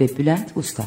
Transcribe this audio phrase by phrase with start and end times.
[0.00, 0.86] ve Bülent Usta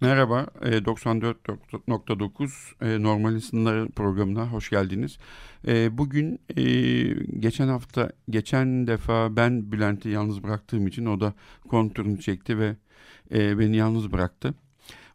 [0.00, 3.40] Merhaba, 94.9 e, e, Normal
[3.88, 5.18] programına hoş geldiniz.
[5.66, 6.40] E, bugün
[7.40, 11.34] geçen hafta, geçen defa ben Bülent'i yalnız bıraktığım için o da
[11.68, 12.76] kontürünü çekti ve
[13.30, 14.54] beni yalnız bıraktı.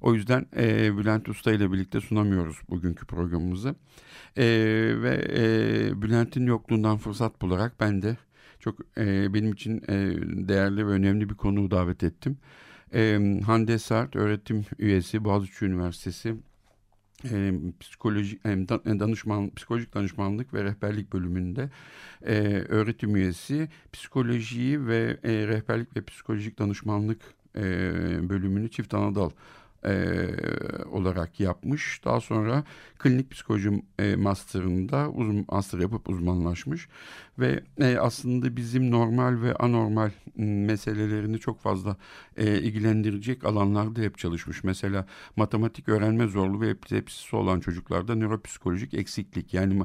[0.02, 0.46] O yüzden
[0.98, 3.76] Bülent Usta ile birlikte sunamıyoruz bugünkü programımızı.
[4.38, 5.22] Ve
[6.02, 8.18] Bülent'in yokluğundan fırsat bularak ben de
[8.60, 8.96] çok
[9.34, 9.82] benim için
[10.48, 12.38] değerli ve önemli bir konuğu davet ettim.
[12.94, 16.36] E, Hande Sart öğretim üyesi Boğaziçi Üniversitesi
[17.32, 18.50] e, psikoloji e,
[19.00, 21.70] danışman psikolojik danışmanlık ve rehberlik bölümünde
[22.26, 22.34] e,
[22.70, 27.22] öğretim üyesi psikolojiyi ve e, rehberlik ve psikolojik danışmanlık
[27.56, 27.62] e,
[28.30, 29.30] bölümünü çift anadal
[29.88, 30.28] e,
[30.92, 32.02] olarak yapmış.
[32.06, 32.64] Daha sonra
[33.00, 36.88] klinik psikoloji e, master'ında uzun master yapıp uzmanlaşmış
[37.40, 41.96] ve e, aslında bizim normal ve anormal meselelerini çok fazla
[42.38, 44.64] e, ilgilendirecek alanlarda hep çalışmış.
[44.64, 49.84] Mesela matematik öğrenme zorluğu ve epilepsisi olan çocuklarda nöropsikolojik eksiklik yani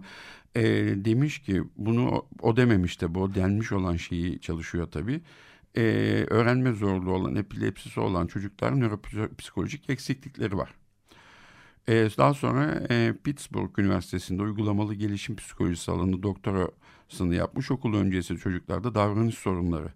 [0.55, 0.62] e,
[1.05, 5.20] demiş ki bunu o dememiş de bu denmiş olan şeyi çalışıyor tabii
[5.76, 5.82] e,
[6.30, 10.74] öğrenme zorluğu olan, epilepsisi olan çocukların nöropsikolojik eksiklikleri var.
[11.88, 17.70] E, daha sonra e, Pittsburgh Üniversitesi'nde uygulamalı gelişim psikolojisi alanı doktorasını yapmış.
[17.70, 19.92] Okul öncesi çocuklarda davranış sorunları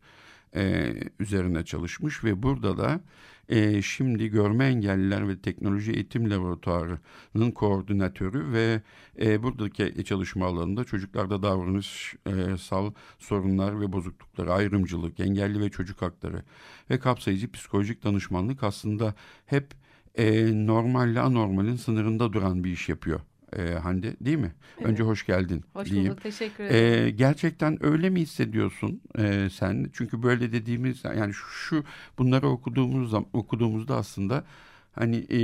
[0.56, 3.00] e, üzerine çalışmış ve burada da
[3.48, 8.82] e, şimdi Görme Engelliler ve Teknoloji Eğitim Laboratuvarı'nın koordinatörü ve
[9.20, 16.42] e, buradaki çalışma alanında çocuklarda davranışsal sorunlar ve bozuklukları, ayrımcılık, engelli ve çocuk hakları
[16.90, 19.14] ve kapsayıcı psikolojik danışmanlık aslında
[19.46, 19.66] hep
[20.14, 23.20] e, normalle anormalin sınırında duran bir iş yapıyor
[23.52, 24.54] e, Hande değil mi?
[24.78, 24.88] Evet.
[24.88, 26.10] Önce hoş geldin hoş diyeyim.
[26.10, 27.06] bulduk teşekkür ederim.
[27.06, 29.90] E, gerçekten öyle mi hissediyorsun e, sen?
[29.92, 31.84] Çünkü böyle dediğimiz yani şu, şu
[32.18, 34.44] bunları okuduğumuz okuduğumuzda aslında
[34.92, 35.40] hani e,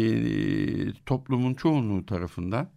[1.07, 2.69] toplumun çoğunluğu tarafından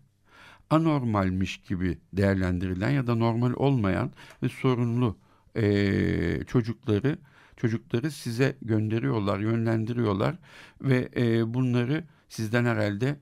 [0.69, 4.12] anormalmiş gibi değerlendirilen ya da normal olmayan
[4.44, 5.18] ve sorunlu
[5.56, 7.18] e, çocukları
[7.57, 10.36] çocukları size gönderiyorlar, yönlendiriyorlar
[10.81, 13.16] ve e, bunları sizden herhalde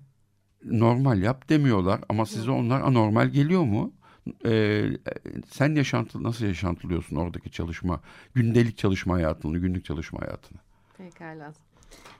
[0.65, 3.93] normal yap demiyorlar ama size onlar anormal geliyor mu?
[4.45, 4.85] Ee,
[5.49, 7.99] sen yaşantı nasıl yaşantılıyorsun oradaki çalışma,
[8.33, 10.57] gündelik çalışma hayatını, günlük çalışma hayatını?
[10.97, 11.53] Pekala.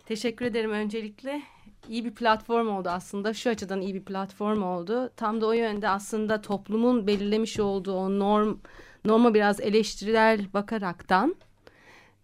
[0.05, 1.41] Teşekkür ederim öncelikle.
[1.89, 3.33] İyi bir platform oldu aslında.
[3.33, 5.09] Şu açıdan iyi bir platform oldu.
[5.17, 8.57] Tam da o yönde aslında toplumun belirlemiş olduğu o norm,
[9.05, 11.35] norma biraz eleştirel bakaraktan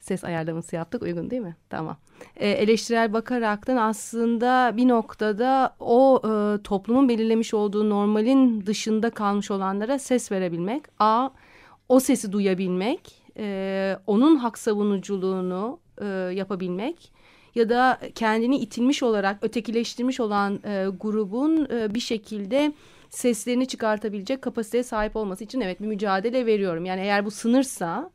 [0.09, 1.03] ses ayarlaması yaptık.
[1.03, 1.56] Uygun değil mi?
[1.70, 1.97] Tamam.
[2.36, 10.00] E, eleştirel bakaraktan aslında bir noktada o e, toplumun belirlemiş olduğu normalin dışında kalmış olanlara
[10.00, 10.84] ses verebilmek.
[11.00, 11.30] A,
[11.90, 17.12] o sesi duyabilmek, e, onun hak savunuculuğunu e, yapabilmek
[17.56, 22.74] ya da kendini itilmiş olarak ötekileştirmiş olan e, grubun e, bir şekilde
[23.09, 26.86] seslerini çıkartabilecek kapasiteye sahip olması için evet bir mücadele veriyorum.
[26.86, 28.12] Yani eğer bu sınırsa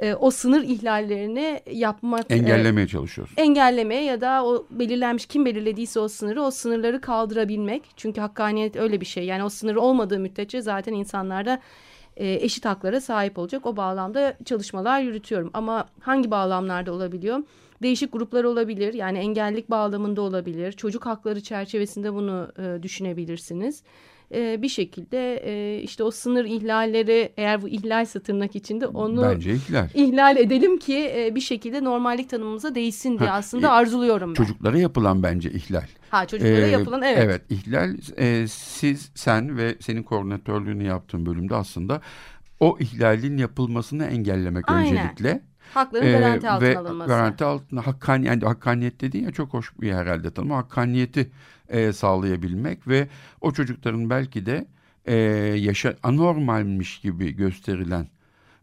[0.00, 3.34] e, o sınır ihlallerini yapmak engellemeye e, çalışıyoruz.
[3.36, 7.82] Engellemeye ya da o belirlenmiş kim belirlediyse o sınırı o sınırları kaldırabilmek.
[7.96, 9.24] Çünkü hakkaniyet öyle bir şey.
[9.24, 11.60] Yani o sınır olmadığı müddetçe zaten insanlarda
[12.16, 13.66] e, eşit haklara sahip olacak.
[13.66, 15.50] O bağlamda çalışmalar yürütüyorum.
[15.54, 17.42] Ama hangi bağlamlarda olabiliyor?
[17.82, 18.94] Değişik gruplar olabilir.
[18.94, 20.72] Yani engellik bağlamında olabilir.
[20.72, 23.82] Çocuk hakları çerçevesinde bunu e, düşünebilirsiniz
[24.34, 29.52] e, bir şekilde e, işte o sınır ihlalleri eğer bu ihlalse tırnak içinde onu Bence
[29.54, 29.88] ihlal.
[29.94, 34.34] ihlal edelim ki e, bir şekilde normallik tanımımıza değişsin diye ha, aslında e, arzuluyorum ben.
[34.34, 35.86] Çocuklara yapılan bence ihlal.
[36.10, 37.18] Ha çocuklara ee, yapılan evet.
[37.24, 42.00] Evet ihlal e, siz sen ve senin koordinatörlüğünü yaptığın bölümde aslında
[42.60, 44.96] o ihlalin yapılmasını engellemek Aynen.
[44.96, 45.42] öncelikle.
[45.74, 47.08] Hakların ee, garanti altına ve alınması.
[47.08, 50.50] Garanti altına hakkani, yani hakkaniyet dediğin ya çok hoş bir herhalde tanım.
[50.50, 51.30] Hakkaniyeti
[51.68, 53.08] e, sağlayabilmek ve
[53.40, 54.66] o çocukların belki de
[55.04, 55.14] e,
[55.58, 58.06] yaşa anormalmiş gibi gösterilen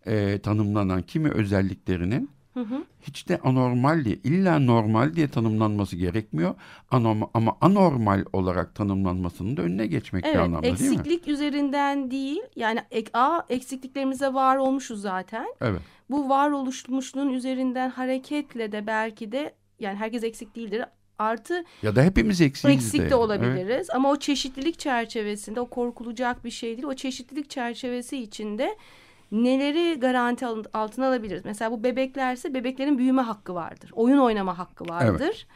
[0.06, 2.84] e, tanımlanan kimi özelliklerinin Hı hı.
[3.02, 6.56] Hiç de anormal diye, illa normal diye tanımlanması gerekmiyor.
[6.92, 10.96] Anormal, ama anormal olarak tanımlanmasının da önüne geçmek bir Evet, anlamda değil mi?
[10.96, 12.42] eksiklik üzerinden değil.
[12.56, 15.46] Yani ek, a eksikliklerimize var olmuşuz zaten.
[15.62, 15.82] Evet.
[16.10, 20.84] Bu var oluşmuşluğun üzerinden hareketle de belki de yani herkes eksik değildir.
[21.20, 23.16] Artı Ya da hepimiz eksiyiz eksik de yani.
[23.16, 23.96] olabiliriz Evet.
[23.96, 26.84] ama o çeşitlilik çerçevesinde o korkulacak bir şey değil.
[26.88, 28.78] O çeşitlilik çerçevesi içinde
[29.32, 31.46] neleri garanti al- altına alabiliriz?
[31.46, 33.92] Mesela bu bebeklerse bebeklerin büyüme hakkı vardır.
[33.94, 35.48] Oyun oynama hakkı vardır.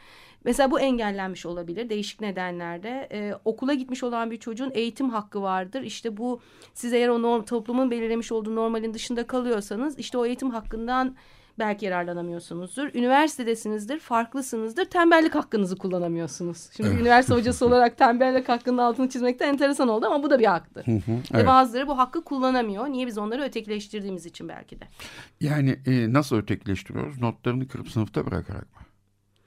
[0.44, 3.08] Mesela bu engellenmiş olabilir değişik nedenlerde.
[3.12, 5.82] Ee, okula gitmiş olan bir çocuğun eğitim hakkı vardır.
[5.82, 6.40] İşte bu
[6.74, 11.16] siz eğer o norm, toplumun belirlemiş olduğu normalin dışında kalıyorsanız işte o eğitim hakkından
[11.62, 12.94] belki yararlanamıyorsunuzdur.
[12.94, 14.84] Üniversitedesinizdir, farklısınızdır.
[14.84, 16.68] Tembellik hakkınızı kullanamıyorsunuz.
[16.76, 17.00] Şimdi Evet.
[17.00, 20.86] üniversite hocası olarak tembellik hakkının altını çizmekte enteresan oldu ama bu da bir haktır.
[20.86, 21.46] Hı hı, Ve evet.
[21.46, 22.88] bazıları bu hakkı kullanamıyor.
[22.88, 24.84] Niye biz onları ötekileştirdiğimiz için belki de.
[25.40, 27.20] Yani e, nasıl ötekileştiriyoruz?
[27.20, 28.80] Notlarını kırıp sınıfta bırakarak mı?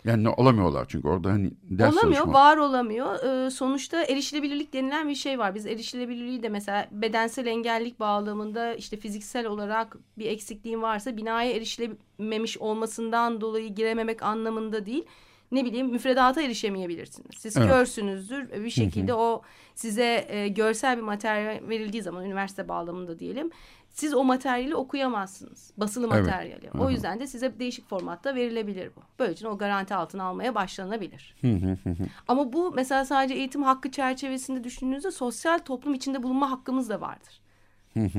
[0.06, 2.34] Yani olamıyorlar çünkü orada hani ders olamıyor, çalışma.
[2.34, 3.24] var olamıyor.
[3.24, 5.56] Ee, sonuçta erişilebilirlik denilen bir şey var.
[5.56, 12.58] Biz erişilebilirliği de mesela bedensel engellik bağlamında işte fiziksel olarak bir eksikliğin varsa binaya erişilememiş
[12.58, 15.06] olmasından dolayı girememek anlamında değil.
[15.52, 17.32] Ne bileyim müfredata erişemeyebilirsiniz.
[17.38, 17.70] Siz Evet.
[17.70, 18.64] körsünüzdür.
[18.64, 19.42] Bir şekilde o
[19.76, 23.52] size e, görsel bir materyal verildiği zaman üniversite bağlamında diyelim.
[23.96, 25.72] Siz o materyali okuyamazsınız.
[25.78, 26.26] Basılı Evet.
[26.26, 26.70] materyali.
[26.80, 26.92] O hı.
[26.92, 29.02] yüzden de size değişik formatta verilebilir bu.
[29.20, 31.36] Böylece o garanti altına almaya başlanabilir.
[31.42, 31.78] Hı.
[32.28, 37.42] Ama bu mesela sadece eğitim hakkı çerçevesinde düşündüğünüzde sosyal toplum içinde bulunma hakkımız da vardır.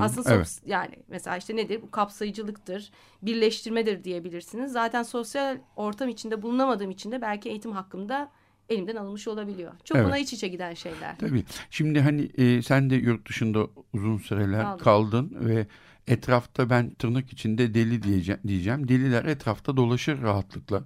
[0.00, 0.62] Aslında evet.
[0.67, 1.82] yani mesela işte nedir?
[1.82, 2.90] Bu kapsayıcılıktır,
[3.22, 4.72] birleştirmedir diyebilirsiniz.
[4.72, 8.29] Zaten sosyal ortam içinde bulunamadığım için de belki eğitim hakkım da
[8.69, 9.73] elimden alınmış olabiliyor.
[9.85, 10.07] Çok Evet.
[10.07, 11.19] buna iç içe giden şeyler.
[11.19, 11.45] Tabii.
[11.71, 14.85] Şimdi hani e, sen de yurt dışında uzun süreler Kaldım.
[14.85, 15.67] kaldın ve
[16.07, 18.89] etrafta ben tırnak içinde deli diyeceğim, diyeceğim.
[18.89, 20.85] Deliler etrafta dolaşır rahatlıkla.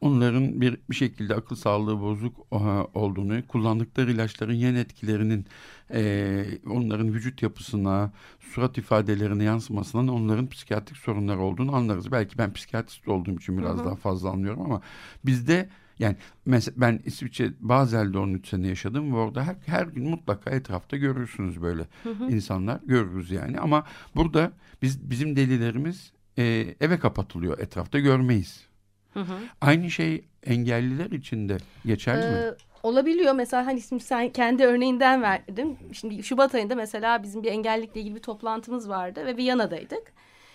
[0.00, 2.56] Onların bir, bir şekilde akıl sağlığı bozuk e,
[2.98, 5.46] olduğunu, kullandıkları ilaçların yan etkilerinin
[5.92, 12.12] e, onların vücut yapısına, surat ifadelerine yansımasından onların psikiyatrik sorunları olduğunu anlarız.
[12.12, 13.84] Belki ben psikiyatrist olduğum için biraz Hı hı.
[13.84, 14.80] daha fazla anlıyorum ama
[15.24, 15.68] bizde
[16.00, 20.96] yani mesela ben İsviçre Basel'de 13 sene yaşadım ve orada her, her gün mutlaka etrafta
[20.96, 22.24] görürsünüz böyle Hı hı.
[22.30, 23.86] insanlar görürüz yani ama
[24.16, 24.52] burada
[24.82, 28.66] biz bizim delilerimiz e, eve kapatılıyor etrafta görmeyiz.
[29.14, 29.34] Hı hı.
[29.60, 32.36] Aynı şey engelliler için de geçerli mi?
[32.36, 33.34] Ee, olabiliyor.
[33.34, 35.78] Mesela hani şimdi sen kendi örneğinden verdin.
[35.92, 40.12] Şimdi Şubat ayında mesela bizim bir engellikle ilgili bir toplantımız vardı ve Viyana'daydık.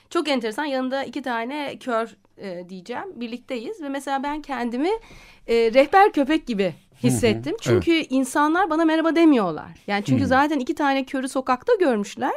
[0.10, 4.90] Çok enteresan yanında iki tane kör e, diyeceğim birlikteyiz ve mesela ben kendimi
[5.48, 6.74] e, rehber köpek gibi
[7.04, 7.52] hissettim.
[7.52, 9.70] Hı hı, Çünkü insanlar bana merhaba demiyorlar.
[9.88, 10.28] Yani çünkü Hı.
[10.28, 12.34] zaten iki tane körü sokakta görmüşler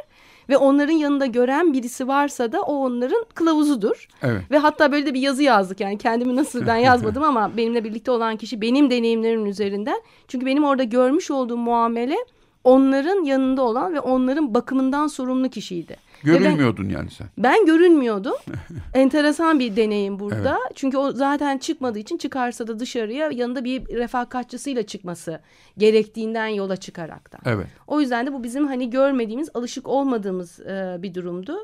[0.49, 4.09] ve onların yanında gören birisi varsa da o onların kılavuzudur.
[4.23, 4.51] Evet.
[4.51, 8.11] Ve hatta böyle de bir yazı yazdık yani kendimi nasıl ben yazmadım ama benimle birlikte
[8.11, 10.03] olan kişi benim deneyimlerimin üzerinden.
[10.29, 12.17] Çünkü benim orada görmüş olduğum muamele
[12.65, 15.97] onların yanında olan ve onların bakımından sorumlu kişiydi.
[16.25, 17.27] Ve ben- yani sen.
[17.39, 18.35] Ben görünmüyordum.
[18.95, 20.59] Enteresan bir deneyim burada.
[20.75, 25.41] Çünkü o zaten çıkmadığı için çıkarsa da dışarıya yanında bir refakatçısıyla çıkması
[25.79, 27.41] gerektiğinden yola çıkaraktan.
[27.45, 27.67] Evet.
[27.87, 31.57] O yüzden de bu bizim hani görmediğimiz, alışık olmadığımız e, bir durumdu.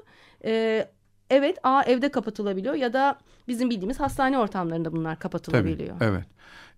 [0.44, 0.84] E,
[1.30, 3.18] evet, A evde kapatılabiliyor ya da
[3.48, 5.22] bizim bildiğimiz hastane ortamlarında bunlar Tabii.
[5.22, 5.96] kapatılabiliyor.
[6.00, 6.24] Evet.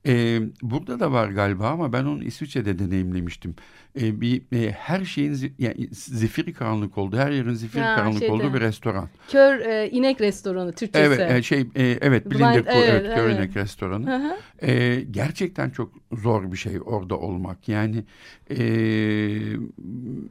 [0.06, 3.54] Ee, burada da var galiba ama ben onu İsviçre'de deneyimlemiştim.
[4.00, 8.18] Ee, bir e, her şeyin zi- yani zifiri karanlık olduğu, her yerin zifiri Ha, karanlık
[8.18, 8.32] şeyde.
[8.32, 9.08] olduğu bir restoran.
[9.28, 11.04] Kör e, inek restoranı Türkçesi.
[11.04, 13.38] Evet, e, şey e, evet, Blind- evet, evet, Kör evet.
[13.38, 14.06] İnek restoranı.
[14.10, 14.36] Hı hı.
[14.70, 17.68] Ee, gerçekten çok zor bir şey orada olmak.
[17.68, 18.04] Yani
[18.50, 18.56] e,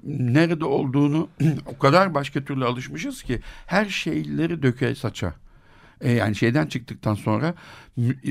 [0.03, 1.29] nerede olduğunu
[1.65, 5.33] o kadar başka türlü alışmışız ki her şeyleri döke saça.
[6.05, 7.55] E, yani şeyden çıktıktan sonra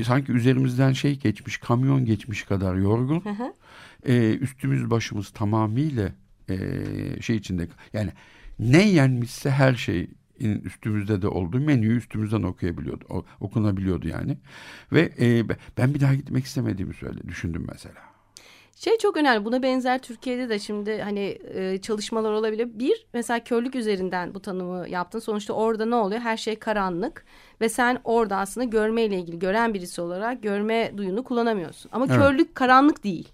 [0.03, 3.21] sanki üzerimizden şey geçmiş, kamyon geçmiş kadar yorgun.
[3.21, 3.53] Hı hı.
[4.05, 6.11] E, üstümüz başımız tamamıyla
[6.49, 6.57] e,
[7.21, 7.67] şey içinde.
[7.93, 8.11] Yani
[8.59, 11.59] ne yenmişse her şey üstümüzde de oldu.
[11.59, 13.25] Menüyü üstümüzden okuyabiliyordu.
[13.39, 14.37] okunabiliyordu yani.
[14.91, 15.43] Ve e,
[15.77, 18.14] ben bir daha gitmek istemediğimi söyle düşündüm mesela.
[18.75, 19.45] Şey çok önemli.
[19.45, 22.69] Buna benzer Türkiye'de de şimdi hani e, çalışmalar olabilir.
[22.73, 25.19] Bir, mesela körlük üzerinden bu tanımı yaptın.
[25.19, 26.21] Sonuçta orada ne oluyor?
[26.21, 27.25] Her şey karanlık
[27.61, 31.91] ve sen orada aslında görmeyle ilgili gören birisi olarak görme duyunu kullanamıyorsun.
[31.93, 32.17] Ama Evet.
[32.17, 33.27] körlük karanlık değil.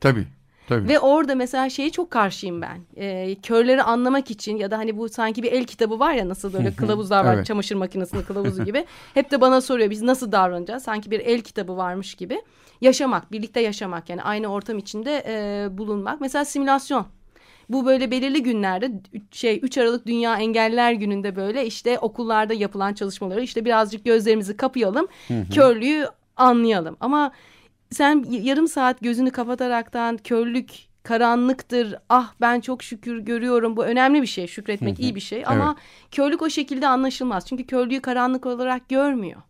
[0.00, 0.26] Tabii.
[0.68, 0.88] Tabii.
[0.88, 2.80] Ve orada mesela şeye çok karşıyım ben.
[2.96, 6.52] Ee, körleri anlamak için ya da hani bu sanki bir el kitabı var ya nasıl
[6.52, 7.46] böyle kılavuzlar var Evet.
[7.46, 8.84] çamaşır makinesinin kılavuzu gibi.
[9.14, 10.82] Hep de bana soruyor biz nasıl davranacağız?
[10.82, 12.42] Sanki bir el kitabı varmış gibi.
[12.80, 16.20] Yaşamak, birlikte yaşamak yani aynı ortam içinde e, bulunmak.
[16.20, 17.06] Mesela simülasyon.
[17.68, 18.92] Bu böyle belirli günlerde
[19.30, 25.06] şey 3 Aralık Dünya Engeller Günü'nde böyle işte okullarda yapılan çalışmaları işte birazcık gözlerimizi kapayalım.
[25.28, 25.48] Hı hı.
[25.54, 26.06] Körlüğü
[26.36, 26.96] anlayalım.
[27.00, 27.32] Ama
[27.90, 30.70] sen yarım saat gözünü kapataraktan körlük
[31.02, 31.94] karanlıktır.
[32.08, 33.76] Ah ben çok şükür görüyorum.
[33.76, 34.46] Bu önemli bir şey.
[34.46, 35.42] Şükretmek iyi bir şey.
[35.46, 36.10] Ama evet.
[36.10, 37.46] körlük o şekilde anlaşılmaz.
[37.46, 39.42] Çünkü körlüğü karanlık olarak görmüyor.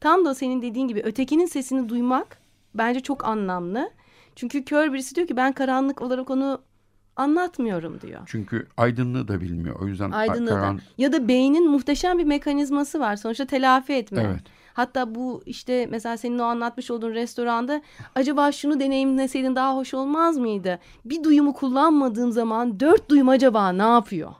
[0.00, 2.38] Tam da senin dediğin gibi ötekinin sesini duymak
[2.78, 3.90] bence çok anlamlı.
[4.36, 6.60] Çünkü kör birisi diyor ki ben karanlık olarak onu
[7.16, 8.20] anlatmıyorum diyor.
[8.26, 9.80] Çünkü aydınlığı da bilmiyor.
[9.80, 10.78] O yüzden aydınlığı karan...
[10.78, 10.82] da.
[10.98, 13.16] Ya da beynin muhteşem bir mekanizması var.
[13.16, 14.22] Sonuçta telafi etme.
[14.26, 14.42] Evet.
[14.74, 17.82] Hatta bu işte mesela senin o anlatmış olduğun restoranda
[18.14, 20.78] acaba şunu deneyimleseydin daha hoş olmaz mıydı?
[21.04, 24.32] Bir duyumu kullanmadığım zaman dört duyum acaba ne yapıyor?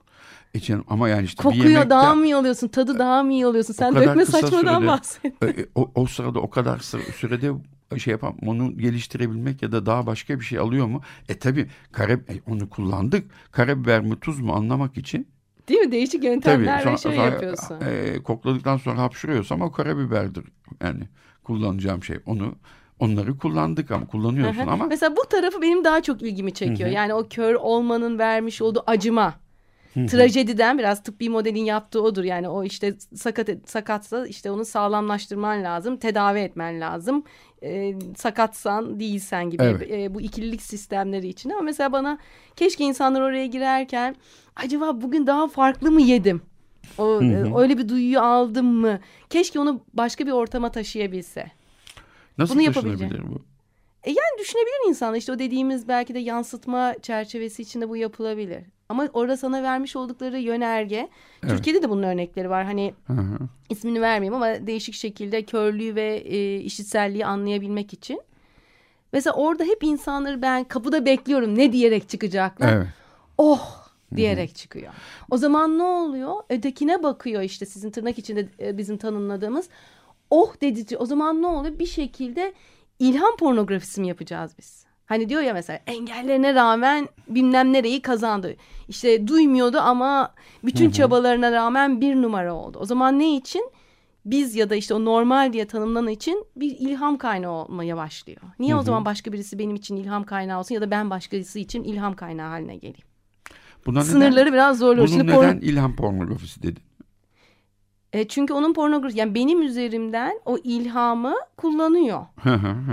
[0.54, 2.68] E canım, ama yani işte Kokuyor bir yemekte, daha mı iyi alıyorsun?
[2.68, 3.74] Tadı daha mı iyi alıyorsun?
[3.74, 5.42] Sen dökme saçmadan sürede, bahset.
[5.42, 6.78] E, e, o, o sırada o kadar
[7.16, 7.52] sürede
[7.98, 11.00] şey yapam onu geliştirebilmek ya da daha başka bir şey alıyor mu?
[11.28, 13.30] E tabi kare, e, onu kullandık.
[13.52, 15.28] Karabiber mi tuz mu anlamak için
[15.68, 15.92] Değil mi?
[15.92, 17.80] Değişik yöntemler Tabii, ve şey sonra, yapıyorsun.
[17.80, 20.44] E, kokladıktan sonra hapşırıyorsam o karabiberdir.
[20.82, 21.02] Yani
[21.44, 22.18] kullanacağım şey.
[22.26, 22.54] Onu
[22.98, 24.86] onları kullandık ama kullanıyorsun ama.
[24.86, 26.90] Mesela bu tarafı benim daha çok ilgimi çekiyor.
[26.90, 29.34] Yani o kör olmanın vermiş olduğu acıma.
[29.94, 32.24] Trajediden biraz tıbbi modelin yaptığı odur.
[32.24, 35.96] Yani o işte sakat sakatsa işte onu sağlamlaştırman lazım.
[35.96, 37.24] Tedavi etmen lazım.
[37.62, 39.90] E, sakatsan değilsen gibi evet.
[39.90, 41.50] e, bu ikililik sistemleri için.
[41.50, 42.18] Ama mesela bana
[42.56, 44.16] keşke insanlar oraya girerken
[44.56, 46.42] acaba bugün daha farklı mı yedim?
[46.98, 49.00] O, e, öyle bir duyuyu aldım mı?
[49.30, 51.46] Keşke onu başka bir ortama taşıyabilse.
[52.38, 53.42] Nasıl Bunu taşınabilir bu?
[54.04, 58.64] E yani düşünebilir insan işte o dediğimiz belki de yansıtma çerçevesi içinde bu yapılabilir.
[58.88, 61.08] Ama orada sana vermiş oldukları yönerge.
[61.42, 61.56] Evet.
[61.56, 62.64] Türkiye'de de bunun örnekleri var.
[62.64, 63.38] Hani hı hı.
[63.70, 68.20] ismini vermeyeyim ama değişik şekilde körlüğü ve e, işitselliği anlayabilmek için.
[69.12, 72.72] Mesela orada hep insanları ben kapıda bekliyorum ne diyerek çıkacaklar.
[72.72, 72.86] Evet.
[73.38, 74.56] Oh diyerek Hı-hı.
[74.56, 74.92] çıkıyor.
[75.30, 76.34] O zaman ne oluyor?
[76.50, 79.68] Ötekine bakıyor işte sizin tırnak içinde e, bizim tanımladığımız.
[80.30, 80.98] Oh dedici.
[80.98, 81.78] O zaman ne oluyor?
[81.78, 82.52] Bir şekilde
[82.98, 84.85] ilham pornografisi mi yapacağız biz?
[85.06, 88.56] Hani diyor ya mesela engellerine rağmen bilmem nereyi kazandı.
[88.88, 90.34] İşte duymuyordu ama
[90.64, 90.92] bütün hı hı.
[90.92, 92.78] çabalarına rağmen bir numara oldu.
[92.80, 93.70] O zaman ne için?
[94.24, 98.40] Biz ya da işte o normal diye tanımlanan için bir ilham kaynağı olmaya başlıyor.
[98.58, 98.80] Niye hı hı.
[98.80, 102.16] o zaman başka birisi benim için ilham kaynağı olsun ya da ben başkası için ilham
[102.16, 103.06] kaynağı haline geleyim?
[103.86, 105.08] Buna Sınırları neden, biraz zorluyor.
[105.08, 106.82] Bunun Şimdi neden ilham pornografisi dedin?
[108.16, 112.26] E, çünkü onun pornografi yani benim üzerimden o ilhamı kullanıyor.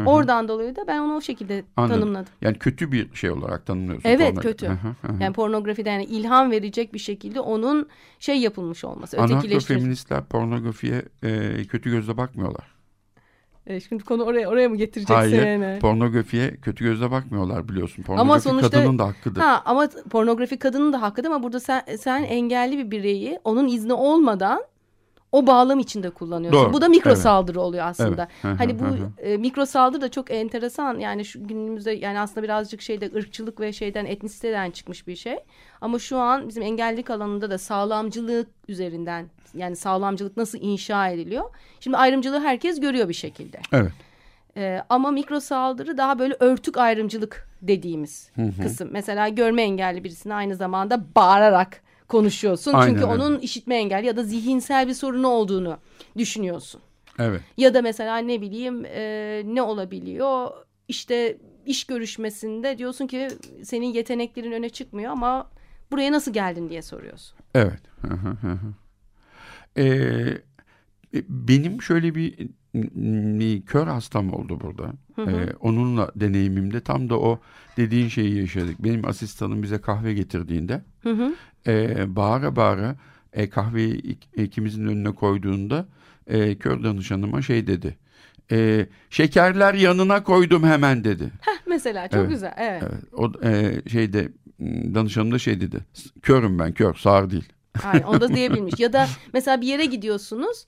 [0.06, 1.96] Oradan dolayı da ben onu o şekilde Anladım.
[1.96, 2.34] tanımladım.
[2.42, 4.10] Yani kötü bir şey olarak tanımlıyorsun.
[4.10, 4.72] Evet kötü.
[5.20, 7.89] yani pornografide yani ilham verecek bir şekilde onun
[8.20, 9.18] şey yapılmış olması.
[9.18, 12.74] Anarko-feministler pornografiye e, kötü gözle bakmıyorlar.
[13.68, 15.13] E, şimdi konu oraya oraya mı getireceksin?
[15.13, 15.48] Hayır.
[15.48, 15.80] Yani?
[15.80, 18.03] Pornografiye kötü gözle bakmıyorlar biliyorsun.
[18.03, 19.42] Pornografi ama sonuçta, kadının da hakkıdır.
[19.42, 23.94] Ha, ama pornografi kadının da hakkıdır ama burada sen, sen engelli bir bireyi onun izni
[23.94, 24.63] olmadan
[25.33, 26.63] o bağlam içinde kullanıyorsun.
[26.63, 26.73] Doğru.
[26.73, 27.19] Bu da mikro evet.
[27.19, 28.27] saldırı oluyor aslında.
[28.45, 28.59] Evet.
[28.59, 28.85] hani bu
[29.21, 30.99] e, mikro saldırı da çok enteresan.
[30.99, 35.37] Yani şu günümüzde yani aslında birazcık şeyde ırkçılık ve şeyden etnisiteden çıkmış bir şey.
[35.81, 41.43] Ama şu an bizim engellilik alanında da sağlamcılık üzerinden yani sağlamcılık nasıl inşa ediliyor?
[41.79, 43.59] Şimdi ayrımcılığı herkes görüyor bir şekilde.
[43.71, 43.91] Evet.
[44.57, 48.61] Ee, ama mikro saldırı daha böyle örtük ayrımcılık dediğimiz hı hı.
[48.61, 48.89] kısım.
[48.91, 51.81] Mesela görme engelli birisine aynı zamanda bağırarak
[52.13, 52.74] konuşuyorsun.
[52.74, 53.20] Aynen, Çünkü evet.
[53.22, 55.77] onun işitme engelli ya da zihinsel bir sorunu olduğunu
[56.17, 56.82] düşünüyorsun.
[57.20, 57.41] Evet.
[57.58, 60.51] Ya da mesela ne bileyim e, ne olabiliyor?
[60.88, 63.27] İşte iş görüşmesinde diyorsun ki
[63.63, 65.50] senin yeteneklerin öne çıkmıyor ama
[65.91, 67.38] buraya nasıl geldin diye soruyorsun.
[67.55, 67.82] Evet.
[69.77, 70.38] ee,
[71.29, 72.50] benim şöyle bir,
[73.39, 74.93] bir kör hastam oldu burada.
[75.15, 75.32] Hı hı.
[75.32, 77.39] Ee, onunla deneyimimde tam da o
[77.77, 78.84] dediğin şeyi yaşadık.
[78.84, 81.34] Benim asistanım bize kahve getirdiğinde hı hı.
[81.67, 82.96] E, bağıra bağıra
[83.34, 85.86] e, kahveyi ikimizin önüne koyduğunda
[86.27, 87.98] e, kör danışanıma şey dedi.
[88.51, 91.32] E, şekerler yanına koydum hemen dedi.
[91.41, 92.53] Heh, mesela çok evet, güzel.
[92.58, 92.84] Evet.
[92.86, 93.03] evet.
[93.13, 94.29] O e, şeyde
[94.93, 95.77] danışanım da şey dedi.
[96.22, 97.53] Körüm ben kör sağır değil.
[97.84, 98.79] Aynen onu da diyebilmiş.
[98.79, 100.65] ya da mesela bir yere gidiyorsunuz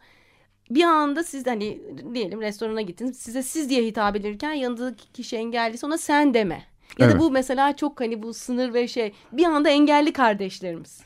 [0.69, 1.81] bir anda siz hani
[2.13, 6.63] diyelim restorana gittiniz size siz diye hitap edilirken yanındaki kişi engelliyse ona sen deme.
[6.99, 7.15] Ya evet.
[7.15, 11.01] da bu mesela çok hani bu sınır ve şey bir anda engelli kardeşlerimiz.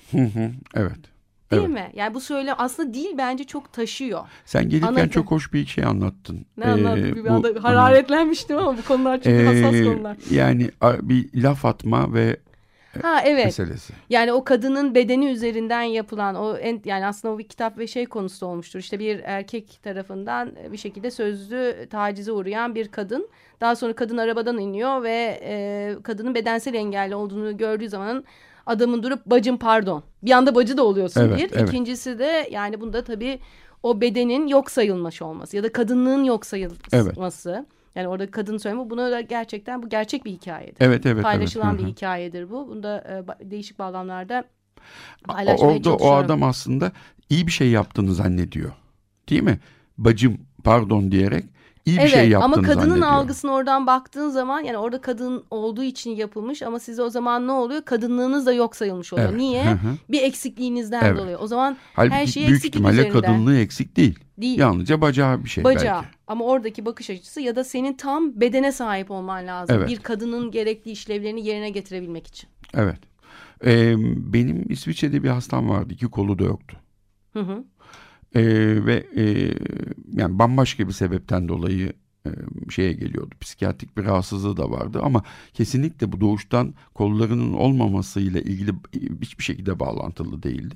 [0.75, 0.99] evet.
[1.51, 1.73] Değil evet.
[1.73, 1.91] mi?
[1.95, 4.23] Yani bu söyle aslında değil bence çok taşıyor.
[4.45, 5.09] Sen gelirken Anladım.
[5.09, 6.45] çok hoş bir şey anlattın.
[6.57, 7.15] Ne ee, anlattın?
[7.15, 10.17] Bir anda hararetlenmiştim ama bu konular çok ee, hassas konular.
[10.31, 10.69] Yani
[11.01, 12.37] bir laf atma ve
[13.01, 13.45] Ha evet.
[13.45, 13.93] Meselesi.
[14.09, 18.05] Yani o kadının bedeni üzerinden yapılan o en, yani aslında o bir kitap ve şey
[18.05, 18.79] konusu olmuştur.
[18.79, 23.29] İşte bir erkek tarafından bir şekilde sözlü tacize uğrayan bir kadın.
[23.61, 28.23] Daha sonra kadın arabadan iniyor ve e, kadının bedensel engelli olduğunu gördüğü zaman
[28.65, 30.03] adamın durup bacım pardon.
[30.23, 31.57] Bir anda bacı da oluyorsun Evet, bir.
[31.57, 31.69] evet.
[31.69, 33.39] İkincisi de yani bunda tabii
[33.83, 37.65] o bedenin yok sayılmış olması ya da kadınlığın yok sayılması.
[37.99, 40.77] Yani orada kadın söyleme buna da gerçekten bu gerçek bir hikayedir.
[40.79, 41.23] Evet evet.
[41.23, 41.85] Paylaşılan evet.
[41.85, 42.67] bir hikayedir bu.
[42.67, 44.43] Bunda e, değişik bağlamlarda
[45.23, 46.91] paylaşmaya Orada o adam aslında
[47.29, 48.71] iyi bir şey yaptığını zannediyor.
[49.29, 49.59] Değil mi?
[49.97, 51.45] Bacım pardon diyerek
[51.85, 53.07] iyi bir evet, şey yaptığını ama kadının zannediyor.
[53.07, 57.51] algısını oradan baktığın zaman yani orada kadın olduğu için yapılmış ama size o zaman ne
[57.51, 57.81] oluyor?
[57.81, 59.29] Kadınlığınız da yok sayılmış oluyor.
[59.29, 59.65] Evet, Niye?
[59.65, 59.95] hı hı.
[60.09, 61.17] bir eksikliğinizden Evet.
[61.17, 61.37] dolayı.
[61.37, 63.13] O zaman Halbuki her şey büyük ihtimalle üzerinde.
[63.13, 64.19] kadınlığı eksik değil.
[64.37, 64.59] değil.
[64.59, 65.95] Yalnızca bacağı bir şey Bacağı.
[66.03, 66.07] belki.
[66.27, 69.75] Ama oradaki bakış açısı ya da senin tam bedene sahip olman lazım.
[69.79, 69.89] Evet.
[69.89, 72.49] Bir kadının gerekli işlevlerini yerine getirebilmek için.
[72.73, 72.99] Evet.
[73.65, 73.95] Ee,
[74.33, 75.93] benim İsviçre'de bir hastam vardı.
[75.93, 76.77] İki kolu da yoktu.
[77.33, 77.63] Hı hı.
[78.35, 79.53] Ee, ve e,
[80.13, 81.93] yani bambaşka bir sebepten dolayı
[82.25, 82.29] e,
[82.69, 83.35] şeye geliyordu.
[83.41, 88.71] Psikiyatrik bir rahatsızlığı da vardı ama kesinlikle bu doğuştan kollarının olmamasıyla ilgili
[89.21, 90.75] hiçbir şekilde bağlantılı değildi.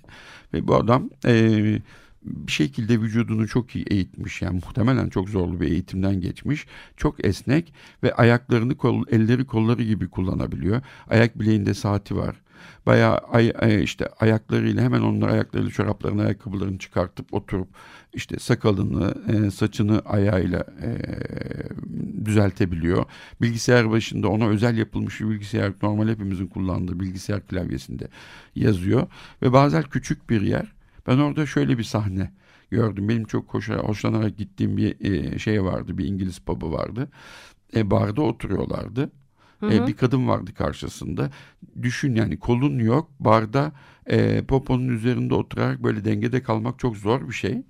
[0.54, 1.82] Ve bu adam e,
[2.24, 4.42] bir şekilde vücudunu çok iyi eğitmiş.
[4.42, 6.68] Yani muhtemelen çok zorlu bir eğitimden geçmiş.
[6.98, 10.82] Çok esnek ve ayaklarını kol, elleri kolları gibi kullanabiliyor.
[11.08, 12.36] Ayak bileğinde saati var.
[12.86, 17.68] Bayağı ay, ay- işte ayaklarıyla hemen onlar ayaklarıyla çoraplarını ayakkabılarını çıkartıp oturup
[18.14, 20.90] işte sakalını e, saçını ayağıyla e,
[22.26, 23.06] düzeltebiliyor.
[23.42, 28.08] Bilgisayar başında ona özel yapılmış bir bilgisayar normal hepimizin kullandığı bilgisayar klavyesinde
[28.56, 29.08] yazıyor.
[29.42, 30.74] Ve bazen küçük bir yer.
[31.08, 32.32] Ben orada şöyle bir sahne
[32.72, 33.10] gördüm.
[33.10, 35.98] Benim çok hoşa, hoşlanarak gittiğim bir e, şey vardı.
[35.98, 37.10] Bir İngiliz pub'ı vardı.
[37.76, 39.12] E, barda oturuyorlardı.
[39.64, 39.88] Hı E, hı.
[39.88, 41.30] bir kadın vardı karşısında.
[41.82, 43.10] Düşün yani kolun yok.
[43.20, 43.72] Barda
[44.06, 47.62] e, poponun üzerinde oturarak böyle dengede kalmak çok zor bir şey.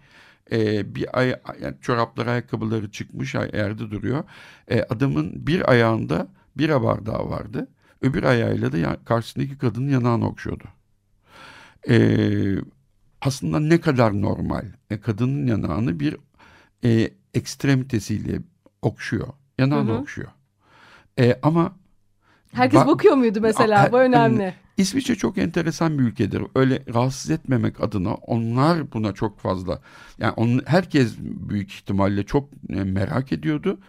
[0.52, 4.24] E, bir ay, yani çorapları ayakkabıları çıkmış yerde duruyor.
[4.68, 7.68] E, adamın bir ayağında bira bardağı vardı.
[8.02, 10.64] Öbür ayağıyla da karşısındaki kadının yanağını okşuyordu.
[11.90, 11.96] E,
[13.22, 14.66] aslında ne kadar normal.
[14.90, 16.18] E, kadının yanağını bir
[16.86, 18.40] e, ekstremitesiyle
[18.82, 19.28] okşuyor.
[19.60, 19.98] Yanağını Hı hı.
[19.98, 20.30] okşuyor.
[21.20, 21.76] E, ama
[22.54, 23.92] Herkes Ba- bakıyor muydu mesela?
[23.92, 24.54] Bu önemli.
[24.78, 26.44] İsviçre çok enteresan bir ülkedir.
[26.56, 29.82] Öyle rahatsız etmemek adına onlar buna çok fazla
[30.18, 33.80] yani on, herkes büyük ihtimalle çok e, merak ediyordu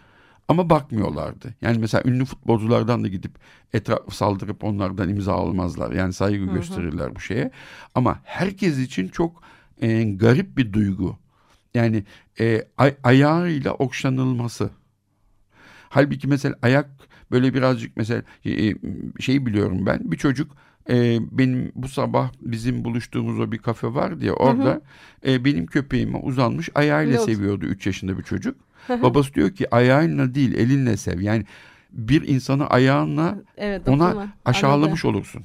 [0.47, 1.53] ama bakmıyorlardı.
[1.61, 3.31] Yani mesela ünlü futbolculardan da gidip
[3.73, 5.91] etraf saldırıp onlardan imza almazlar.
[5.91, 6.53] Yani saygı Hı hı.
[6.53, 7.51] gösterirler bu şeye.
[7.95, 9.41] Ama herkes için çok
[9.81, 11.17] e, garip bir duygu.
[11.73, 12.03] Yani
[12.39, 14.69] e, ay- ayağıyla okşanılması.
[15.89, 16.89] Halbuki mesela ayak
[17.31, 18.21] böyle birazcık mesela
[19.19, 20.51] şey biliyorum ben bir çocuk
[20.89, 24.81] e, benim bu sabah bizim buluştuğumuz o bir kafe vardı ya orada
[25.27, 27.25] e, benim köpeğime uzanmış ayağıyla Yok.
[27.25, 28.55] seviyordu 3 yaşında bir çocuk.
[28.89, 31.21] Babası diyor ki ayağınla değil elinle sev.
[31.21, 31.45] Yani
[31.91, 34.27] bir insanı ayağınla Evet, ona dokunma.
[34.45, 35.43] aşağılamış olursun.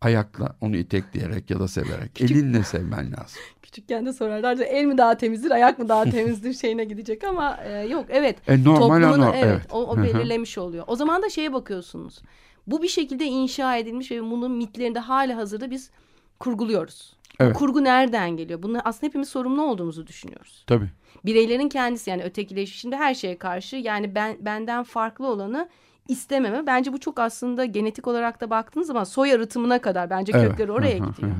[0.00, 2.14] Ayakla onu itekleyerek ya da severek.
[2.14, 3.40] Küçük- Elinle sevmen lazım.
[3.62, 7.86] Küçükken de sorarlardı el mi daha temizdir ayak mı daha temizdir şeyine gidecek ama e,
[7.86, 8.36] yok evet.
[8.48, 9.62] E, normal Toplumun evet, evet.
[9.70, 10.84] o, o belirlemiş oluyor.
[10.86, 12.22] O zaman da şeye bakıyorsunuz.
[12.66, 15.90] Bu bir şekilde inşa edilmiş ve bunun mitlerinde hali hazırda biz
[16.38, 17.16] kurguluyoruz.
[17.40, 17.54] Evet.
[17.54, 18.62] Bu kurgu nereden geliyor?
[18.62, 20.64] Bunu aslında hepimiz sorumlu olduğumuzu düşünüyoruz.
[20.66, 20.90] Tabii.
[21.24, 25.68] Bireylerin kendisi yani ötekileşimde her şeye karşı yani ben benden farklı olanı
[26.08, 26.66] istememe.
[26.66, 30.48] Bence bu çok aslında genetik olarak da baktığınız zaman soy arıtımına kadar bence Evet.
[30.50, 31.32] kökleri oraya gidiyor.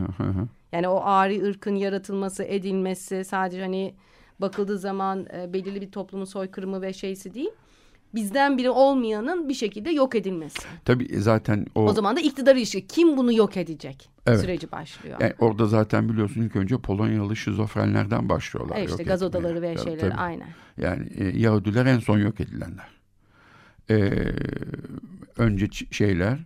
[0.72, 3.94] Yani o ari ırkın yaratılması, edilmesi sadece hani
[4.40, 7.50] bakıldığı zaman e, belirli bir toplumun soykırımı ve şeysi değil.
[8.14, 10.58] Bizden biri olmayanın bir şekilde yok edilmesi.
[10.84, 12.86] Tabii zaten o, O zaman da iktidar ilişki.
[12.86, 14.10] Kim bunu yok edecek?
[14.26, 14.40] Evet.
[14.40, 15.16] Süreci başlıyor.
[15.20, 18.76] yani orada zaten biliyorsun ilk önce Polonyalı şizofrenlerden başlıyorlar.
[18.76, 20.20] E işte gaz odaları ve Tabii, şeyler tabii.
[20.20, 20.48] aynen.
[20.76, 22.97] Yani e, Yahudiler en son yok edilenler.
[23.90, 24.12] Ee,
[25.36, 26.38] önce şeyler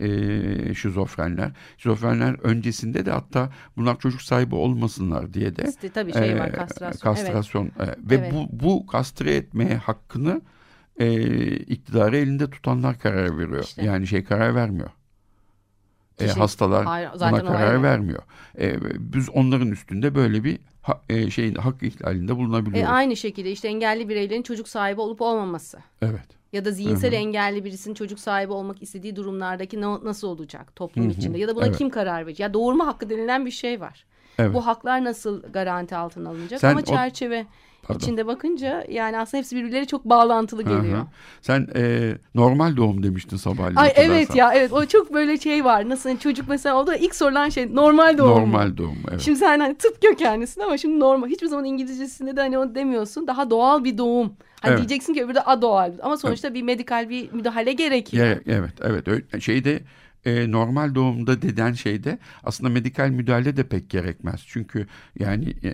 [0.00, 1.50] e, şizofrenler.
[1.78, 6.52] Şizofrenler öncesinde de hatta bunlar çocuk sahibi olmasınlar diye de İşte tabii şey var e,
[6.52, 7.14] kastrasyon.
[7.14, 7.24] Evet.
[7.24, 8.32] kastrasyon, e, ve Evet.
[8.34, 10.40] bu bu kastre etmeye hakkını
[10.98, 13.64] e, iktidarı elinde tutanlar karar veriyor.
[13.64, 13.84] İşte.
[13.84, 14.90] Yani şey karar vermiyor.
[16.20, 17.82] E, Kişi- hastalar Hayır, zaten karar ayrı.
[17.82, 18.22] vermiyor.
[18.60, 18.76] E,
[19.12, 22.90] biz onların üstünde böyle bir ha, e, şeyin hak ihlalinde E, bulunabiliyoruz.
[22.92, 25.78] aynı şekilde işte engelli bireylerin çocuk sahibi olup olmaması.
[26.02, 26.26] evet.
[26.52, 27.18] Ya da zihinsel Hı hı.
[27.20, 31.12] engelli birisinin çocuk sahibi olmak istediği durumlardaki na- nasıl olacak toplum Hı hı.
[31.12, 31.38] içinde?
[31.38, 31.78] Ya da buna Evet.
[31.78, 32.40] kim karar verecek?
[32.40, 34.04] Ya doğurma hakkı denilen bir şey var.
[34.38, 34.54] Evet.
[34.54, 36.60] Bu haklar nasıl garanti altına alınacak?
[36.60, 37.46] Sen Ama o- çerçeve
[37.86, 37.98] Pardon.
[37.98, 40.82] içinde bakınca yani aslında hepsi birbirleri çok bağlantılı Hı hı.
[40.82, 41.06] geliyor.
[41.40, 43.76] Sen e, normal doğum demiştin sabahleyin.
[43.76, 45.88] Ay evet ya evet o çok böyle şey var.
[45.88, 48.28] Nasıl hani çocuk mesela o da ilk sorulan şey normal doğum?
[48.30, 49.20] Normal doğum evet.
[49.20, 51.28] Şimdi sen hani tıp kökenlisin ama şimdi normal.
[51.28, 53.26] Hiçbir zaman İngilizcesinde de hani onu demiyorsun.
[53.26, 54.32] Daha doğal bir doğum.
[54.60, 54.78] Hani Evet.
[54.78, 55.92] diyeceksin ki öbürü de adoğal.
[56.02, 58.26] Ama sonuçta bir medikal bir müdahale gerekiyor.
[58.46, 59.80] Evet evet Ö- şeyde
[60.26, 64.44] e, normal doğumda deden şeyde aslında medikal müdahale de pek gerekmez.
[64.46, 64.86] Çünkü
[65.18, 65.68] yani e,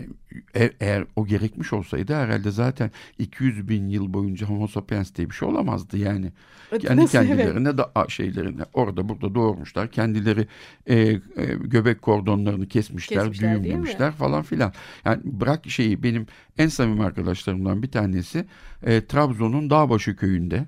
[0.62, 5.34] e eğer o gerekmiş olsaydı herhalde zaten 200 bin yıl boyunca homo sapiens diye bir
[5.34, 6.32] şey olamazdı yani.
[6.80, 7.78] Kendi kendilerine evet.
[7.78, 9.90] da şeylerine orada burada doğurmuşlar.
[9.90, 10.46] Kendileri
[10.86, 11.20] e, e,
[11.60, 14.72] göbek kordonlarını kesmişler, kesmişler düğümlemişler falan filan.
[15.04, 16.26] Yani bırak şeyi benim
[16.58, 18.46] en samimi arkadaşlarımdan bir tanesi
[18.82, 20.66] e, Trabzon'un Dağbaşı köyünde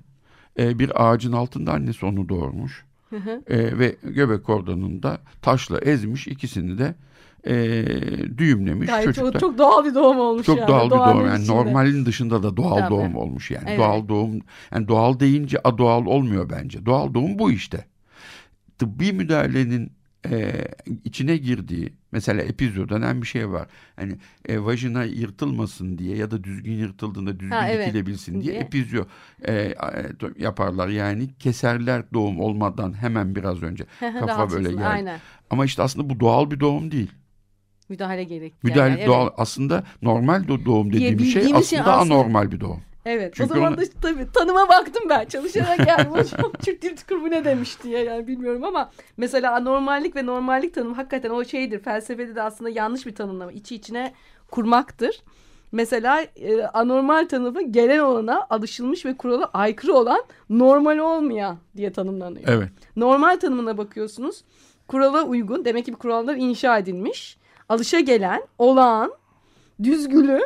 [0.59, 2.85] e, bir ağacın altında annesi onu doğurmuş.
[3.47, 6.95] E, ve göbek kordonunda taşla ezmiş ikisini de
[7.47, 7.85] e,
[8.37, 9.31] düğümlemiş Gayet çocuklar.
[9.31, 10.67] Çok, çok doğal bir doğum olmuş çok yani.
[10.67, 12.89] doğal bir doğum yani normalin dışında da doğal Tabii.
[12.89, 13.65] doğum olmuş yani.
[13.67, 13.79] Evet.
[13.79, 14.39] Doğal doğum
[14.73, 16.85] yani doğal deyince a doğal olmuyor bence.
[16.85, 17.85] Doğal doğum bu işte.
[18.77, 19.91] Tıbbi müdahalenin
[20.31, 20.67] e,
[21.03, 23.67] içine girdiği mesela epizyo denen bir şey var.
[23.95, 27.87] Hani e, vajina yırtılmasın diye ya da düzgün yırtıldığında düzgün ha, evet.
[27.87, 28.61] dikilebilsin diye, diye.
[28.61, 29.05] epizyo
[29.41, 29.75] e, e,
[30.37, 30.87] yaparlar.
[30.87, 34.85] Yani keserler doğum olmadan hemen biraz önce kafa böyle geldi.
[34.85, 35.19] Aynen.
[35.49, 37.11] Ama işte aslında bu doğal bir doğum değil.
[37.89, 38.63] Müdahale gerek.
[38.63, 39.33] Müdahale yani, doğal evet.
[39.37, 42.81] aslında normal doğum dediğim şey aslında, şey aslında anormal bir doğum.
[43.05, 43.81] Evet Çünkü o zaman onu...
[43.81, 48.27] da tabii tanıma baktım ben çalışarak yani hocam Türk Dil Kurumu ne demiş diye yani
[48.27, 53.15] bilmiyorum ama mesela anormallik ve normallik tanımı hakikaten o şeydir felsefede de aslında yanlış bir
[53.15, 54.13] tanımlama içi içine
[54.51, 55.23] kurmaktır.
[55.71, 62.47] Mesela e, anormal tanımı gelen olana alışılmış ve kurala aykırı olan normal olmayan diye tanımlanıyor.
[62.47, 62.69] Evet.
[62.95, 64.43] Normal tanımına bakıyorsunuz
[64.87, 67.37] kurala uygun demek ki bir kurallar inşa edilmiş
[67.69, 69.11] alışa gelen olağan
[69.83, 70.41] düzgülü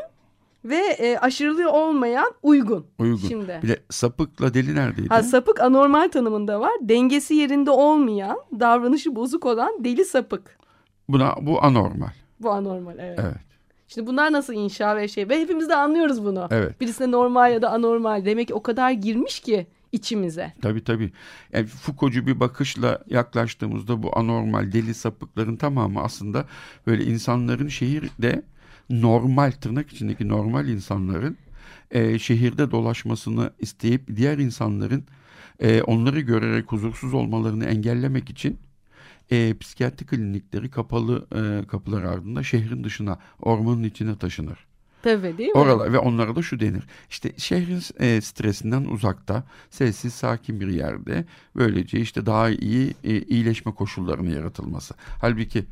[0.69, 2.85] ve e, aşırılığı olmayan uygun.
[2.99, 3.27] Uygun.
[3.27, 3.59] Şimdi.
[3.63, 5.09] Bir de sapıkla deli neredeydi?
[5.09, 6.71] Ha, sapık anormal tanımında var.
[6.81, 10.57] Dengesi yerinde olmayan, davranışı bozuk olan deli sapık.
[11.09, 12.11] Buna bu anormal.
[12.39, 13.19] Bu anormal evet.
[13.21, 13.37] Evet.
[13.87, 16.47] Şimdi bunlar nasıl inşa ve şey ve hepimiz de anlıyoruz bunu.
[16.51, 16.81] Evet.
[16.81, 20.53] Birisine normal ya da anormal demek ki o kadar girmiş ki içimize.
[20.61, 21.11] Tabii tabii.
[21.53, 26.45] Yani Foucault'cu bir bakışla yaklaştığımızda bu anormal deli sapıkların tamamı aslında
[26.87, 28.43] böyle insanların şehirde
[28.89, 31.37] normal tırnak içindeki normal insanların
[31.91, 35.03] e, şehirde dolaşmasını isteyip diğer insanların
[35.59, 38.59] e, onları görerek huzursuz olmalarını engellemek için
[39.31, 44.69] e, psikiyatri klinikleri kapalı e, kapılar ardında şehrin dışına ormanın içine taşınır.
[45.01, 45.59] Tabii değil mi?
[45.59, 46.83] Oralar, ve onlara da şu denir.
[47.09, 51.25] İşte şehrin e, stresinden uzakta, sessiz, sakin bir yerde
[51.55, 54.93] böylece işte daha iyi e, iyileşme koşullarının yaratılması.
[55.21, 55.65] Halbuki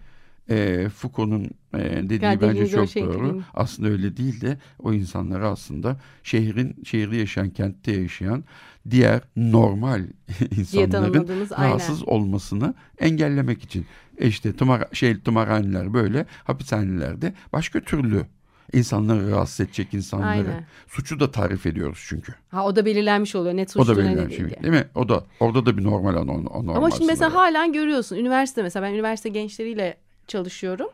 [0.49, 3.33] e, Foucault'un e, dediği yani bence çok şey doğru.
[3.33, 3.43] Değil.
[3.53, 8.43] Aslında öyle değil de o insanları aslında şehrin şehirde yaşayan, kentte yaşayan
[8.89, 10.03] diğer normal
[10.57, 12.11] insanların rahatsız aynen.
[12.11, 13.85] olmasını engellemek için.
[14.17, 18.25] E işte tımar, şey, tımarhaneler böyle, hapishanelerde başka türlü
[18.73, 20.29] insanları rahatsız edecek insanları.
[20.29, 20.65] Aynen.
[20.87, 22.33] Suçu da tarif ediyoruz çünkü.
[22.49, 23.55] Ha o da belirlenmiş oluyor.
[23.55, 24.87] Net suçlu o da belirlenmiş değil, değil mi?
[24.95, 26.75] O da orada da bir normal anormal.
[26.75, 30.89] Ama şimdi mesela halen görüyorsun üniversite mesela ben üniversite gençleriyle çalışıyorum.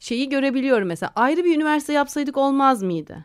[0.00, 3.24] Şeyi görebiliyorum mesela ayrı bir üniversite yapsaydık olmaz mıydı?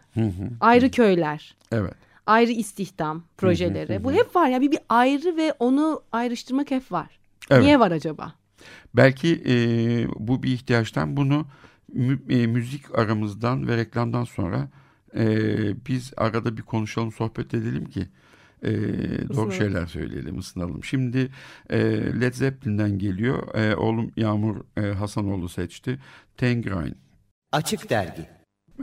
[0.60, 1.56] Ayrı köyler.
[1.72, 1.94] Evet.
[2.26, 4.04] Ayrı istihdam projeleri.
[4.04, 7.20] Bu hep var ya bir, bir ayrı ve onu ayrıştırmak hep var.
[7.50, 7.64] Evet.
[7.64, 8.34] Niye var acaba?
[8.94, 9.56] Belki e,
[10.28, 11.46] bu bir ihtiyaçtan bunu
[11.94, 14.68] mü, e, müzik aramızdan ve reklamdan sonra
[15.16, 15.26] e,
[15.88, 18.08] biz arada bir konuşalım sohbet edelim ki
[18.64, 18.72] e,
[19.36, 20.84] doğru şeyler söyleyelim ısınalım.
[20.84, 21.30] Şimdi
[21.70, 21.80] e,
[22.22, 23.56] Led Zeppelin'den geliyor.
[23.56, 26.00] E, oğlum Yağmur e, Hasanoğlu seçti.
[26.38, 26.94] Tangerine.
[27.52, 28.28] Açık Dergi.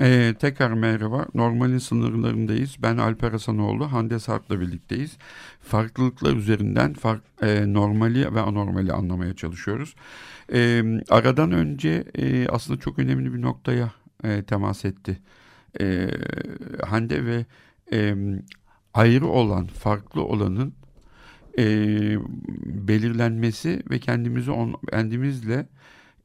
[0.01, 1.27] Ee, tekrar merhaba.
[1.35, 2.77] Normalin sınırlarındayız.
[2.83, 5.19] Ben Alper Hasanoğlu, Hande Sarp'la birlikteyiz.
[5.61, 9.95] Farklılıklar üzerinden fark, e, normali ve anormali anlamaya çalışıyoruz.
[10.53, 13.93] E, aradan önce e, aslında çok önemli bir noktaya
[14.25, 15.19] e, temas etti.
[15.81, 16.11] E,
[16.87, 17.47] Hande ve
[17.93, 18.15] e,
[18.95, 20.75] ayrı olan, farklı olanın
[21.59, 21.65] e,
[22.89, 25.67] belirlenmesi ve kendimizi on, kendimizle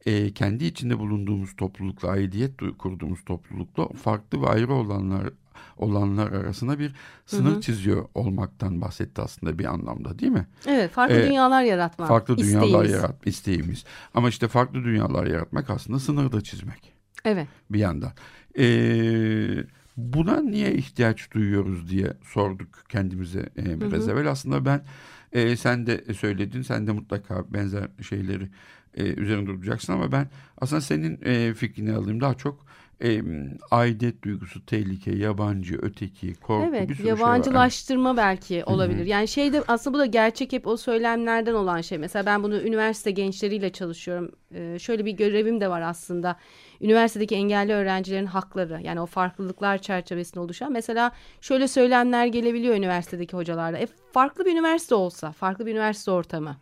[0.06, 5.30] e, kendi içinde bulunduğumuz toplulukla, aidiyet kurduğumuz toplulukla farklı ve ayrı olanlar
[5.76, 6.94] olanlar arasında bir
[7.26, 7.60] sınır hı hı.
[7.60, 10.46] çiziyor olmaktan bahsetti aslında bir anlamda değil mi?
[10.66, 12.70] Evet farklı ee, dünyalar yaratmak Farklı isteğimiz.
[12.70, 13.84] dünyalar yarat isteğimiz.
[14.14, 16.92] Ama işte farklı dünyalar yaratmak aslında sınır da çizmek.
[17.24, 17.48] Evet.
[17.70, 18.12] Bir yandan.
[18.58, 19.64] Ee,
[19.96, 24.10] buna niye ihtiyaç duyuyoruz diye sorduk kendimize e, biraz hı hı.
[24.10, 24.30] evvel.
[24.30, 24.84] Aslında ben
[25.32, 28.48] e, sen de söyledin sen de mutlaka benzer şeyleri
[28.94, 30.28] e, üzerinde duracaksın ama ben
[30.58, 32.66] aslında senin e, fikrini alayım daha çok
[33.04, 33.22] e,
[33.70, 38.24] aidiyet duygusu, tehlike, yabancı, öteki, korku evet, bir sürü yabancılaştırma şey var.
[38.24, 39.00] belki olabilir.
[39.00, 39.08] Hı-hı.
[39.08, 41.98] Yani şeyde aslında bu da gerçek hep o söylemlerden olan şey.
[41.98, 44.32] Mesela ben bunu üniversite gençleriyle çalışıyorum.
[44.54, 46.36] Ee, şöyle bir görevim de var aslında.
[46.80, 50.72] Üniversitedeki engelli öğrencilerin hakları yani o farklılıklar çerçevesinde oluşan.
[50.72, 53.78] Mesela şöyle söylemler gelebiliyor üniversitedeki hocalarla.
[53.78, 56.56] E, farklı bir üniversite olsa, farklı bir üniversite ortamı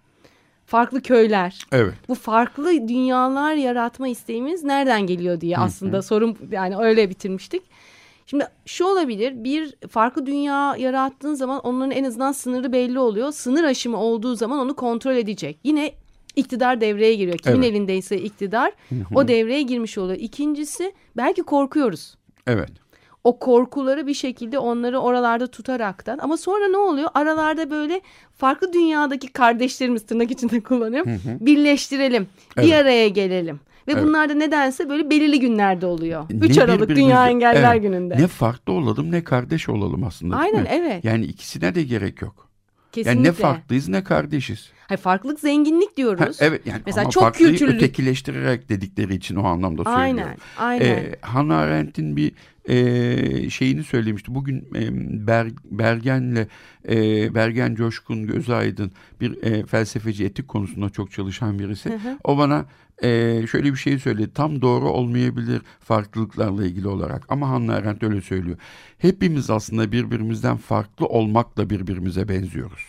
[0.66, 1.58] farklı köyler.
[1.72, 1.94] Evet.
[2.08, 7.62] Bu farklı dünyalar yaratma isteğimiz nereden geliyor diye aslında sorun yani öyle bitirmiştik.
[8.26, 13.32] Şimdi şu olabilir bir farklı dünya yarattığın zaman onların en azından sınırı belli oluyor.
[13.32, 15.58] Sınır aşımı olduğu zaman onu kontrol edecek.
[15.64, 15.92] Yine
[16.36, 17.38] iktidar devreye giriyor.
[17.38, 17.70] Kimin Evet.
[17.70, 18.72] elindeyse iktidar
[19.14, 20.18] o devreye girmiş oluyor.
[20.18, 22.14] İkincisi belki korkuyoruz.
[22.46, 22.70] Evet.
[23.24, 27.08] O korkuları bir şekilde onları oralarda tutaraktan ama sonra ne oluyor?
[27.14, 28.00] Aralarda böyle
[28.36, 31.20] farklı dünyadaki kardeşlerimiz tırnak içinde kullanıyorum.
[31.40, 32.26] Birleştirelim.
[32.56, 32.66] Evet.
[32.68, 33.60] Bir araya gelelim.
[33.88, 34.04] Ve Evet.
[34.04, 36.24] bunlar da nedense böyle belirli günlerde oluyor.
[36.30, 37.82] Ne 3 Aralık Dünya Engeller Evet.
[37.82, 38.16] Günü'nde.
[38.18, 40.36] Ne farklı olalım ne kardeş olalım aslında.
[40.36, 41.04] Aynen evet.
[41.04, 42.48] Yani ikisine de gerek yok.
[42.92, 43.18] Kesinlikle.
[43.18, 44.70] Yani ne farklıyız ne kardeşiz.
[44.88, 46.36] Hayır, farklılık zenginlik Ha, diyoruz.
[46.40, 50.18] evet yani Mesela ama çok kültürlü- ötekileştirerek dedikleri için o anlamda söylüyorum.
[50.18, 50.36] Aynen.
[50.58, 50.84] Aynen.
[50.86, 52.32] Ee, Hannah Arendt'in bir
[52.68, 54.34] e, şeyini söylemişti.
[54.34, 54.88] Bugün e,
[55.26, 56.46] Ber, Bergen'le
[56.88, 61.90] e, Bergen Coşkun Gözaydın bir e, felsefeci etik konusunda çok çalışan birisi.
[61.90, 62.18] Hı hı.
[62.24, 62.66] O bana
[63.02, 63.08] e,
[63.50, 64.30] şöyle bir şey söyledi.
[64.34, 68.56] Tam doğru olmayabilir farklılıklarla ilgili olarak ama Hannah Arendt öyle söylüyor.
[68.98, 72.86] Hepimiz aslında birbirimizden farklı olmakla birbirimize benziyoruz.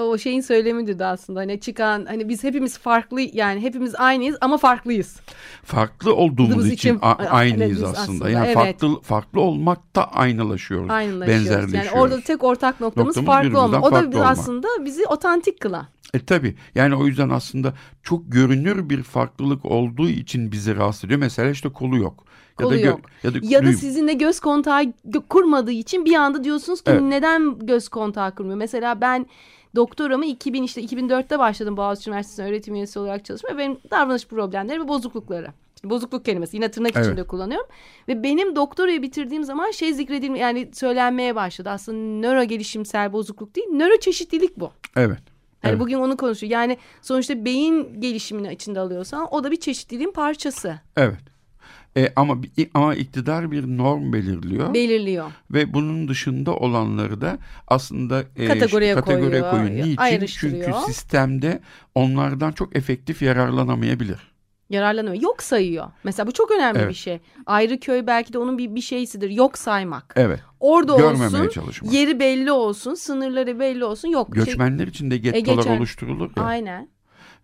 [0.00, 4.56] O şeyin söylemidir de aslında hani çıkan hani biz hepimiz farklı yani hepimiz aynıyız ama
[4.56, 5.20] farklıyız.
[5.64, 7.98] Farklı olduğumuz Olduğumuz için, için aynıyız aslında.
[8.00, 8.54] aslında, Yani evet.
[8.54, 10.90] farklı farklı olmakta aynalaşıyoruz.
[10.90, 11.44] Aynılaşıyoruz.
[11.46, 11.74] Benzerleşiyoruz.
[11.92, 13.84] Yani orada tek ortak noktamız, Noktamız farklı olmak.
[13.84, 14.26] O da olmak.
[14.30, 15.86] aslında bizi otantik kılan.
[16.14, 21.20] E tabi yani o yüzden aslında çok görünür bir farklılık olduğu için bizi rahatsız ediyor.
[21.20, 22.24] Mesela işte kolu yok.
[22.56, 23.00] Kolu ya da gö- yok.
[23.22, 24.82] ya da, Ya da sizinle göz kontağı
[25.28, 27.02] kurmadığı için bir anda diyorsunuz ki Evet.
[27.02, 28.58] neden göz kontağı kurmuyor?
[28.58, 29.26] Mesela ben
[29.76, 33.58] doktoramı 2000 işte 2004'te başladım Boğaziçi Üniversitesi'nde öğretim üyesi olarak çalışmaya.
[33.58, 35.48] Benim davranış problemleri ve bozuklukları.
[35.84, 37.06] Bozukluk kelimesi yine tırnak Evet.
[37.06, 37.66] içinde kullanıyorum.
[38.08, 41.70] Ve benim doktorayı bitirdiğim zaman şey zikredilme yani söylenmeye başladı.
[41.70, 44.70] Aslında nöro gelişimsel bozukluk değil, nöro çeşitlilik bu.
[44.96, 45.18] Evet.
[45.62, 45.80] Hani Evet.
[45.80, 46.52] bugün onu konuşuyor.
[46.52, 50.80] Yani sonuçta beyin gelişimini içinde alıyorsan o da bir çeşitliliğin parçası.
[50.96, 51.18] Evet.
[51.96, 52.38] E, ama
[52.74, 55.30] ama iktidar bir norm belirliyor Belirliyor.
[55.50, 59.86] ve bunun dışında olanları da aslında e, Kategoriye kategoriye koyuyor, koyuyor.
[60.20, 60.26] Niçin?
[60.26, 61.60] Çünkü sistemde
[61.94, 64.18] onlardan çok efektif yararlanamayabilir.
[64.70, 65.22] yararlanıyor.
[65.22, 65.86] Yok sayıyor.
[66.04, 66.88] Mesela bu çok önemli Evet.
[66.88, 67.18] bir şey.
[67.46, 69.30] Ayrı köy belki de onun bir, bir şeysidir.
[69.30, 70.14] Yok saymak.
[70.16, 70.40] Evet.
[70.60, 71.48] Orada Görmemeye olsun.
[71.48, 71.92] çalışmak.
[71.92, 72.94] Yeri belli olsun.
[72.94, 74.08] Sınırları belli olsun.
[74.08, 74.28] Yok.
[74.34, 75.76] Şey- Göçmenler için de gettolar geçer.
[75.78, 76.42] oluşturulur ya.
[76.44, 76.88] Aynen.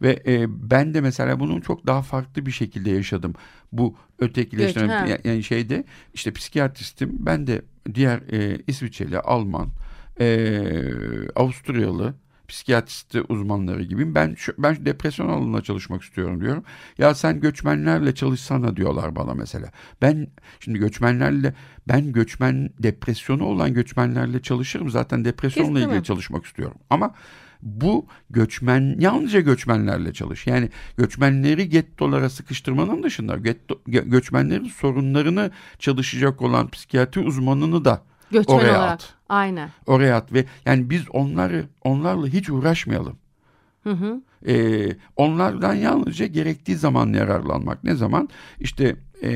[0.02, 3.34] Ve e, ben de mesela bunu çok daha farklı bir şekilde yaşadım.
[3.72, 5.18] Bu ötekileştirme Göç, ha.
[5.24, 7.16] yani- şeyde işte psikiyatristim.
[7.18, 7.62] Ben de
[7.94, 9.68] diğer e, İsviçreli, Alman,
[10.20, 10.60] e,
[11.34, 12.14] Avusturyalı
[12.48, 14.14] psikiyatristi uzmanları gibiyim.
[14.14, 16.64] Ben şu, ben depresyon alanında çalışmak istiyorum diyorum.
[16.98, 19.70] Ya sen göçmenlerle çalışsana diyorlar bana mesela.
[20.02, 20.26] Ben
[20.60, 21.54] şimdi göçmenlerle
[21.88, 24.90] ben göçmen depresyonu olan göçmenlerle çalışırım.
[24.90, 25.92] Zaten depresyonla Kesinlikle.
[25.92, 26.76] ilgili çalışmak istiyorum.
[26.90, 27.14] Ama
[27.64, 30.46] bu göçmen yalnızca göçmenlerle çalış.
[30.46, 38.54] Yani göçmenleri gettolara sıkıştırmanın dışında getto, gö- göçmenlerin sorunlarını çalışacak olan psikiyatri uzmanını da Göçmen
[38.54, 38.92] oraya olarak.
[38.92, 39.14] at.
[39.28, 39.68] Aynen.
[39.86, 43.16] Oraya at ve yani biz onları onlarla hiç uğraşmayalım.
[43.82, 44.22] Hı hı.
[44.48, 47.84] Ee, onlardan yalnızca gerektiği zaman yararlanmak.
[47.84, 48.28] Ne zaman?
[48.60, 49.32] İşte e,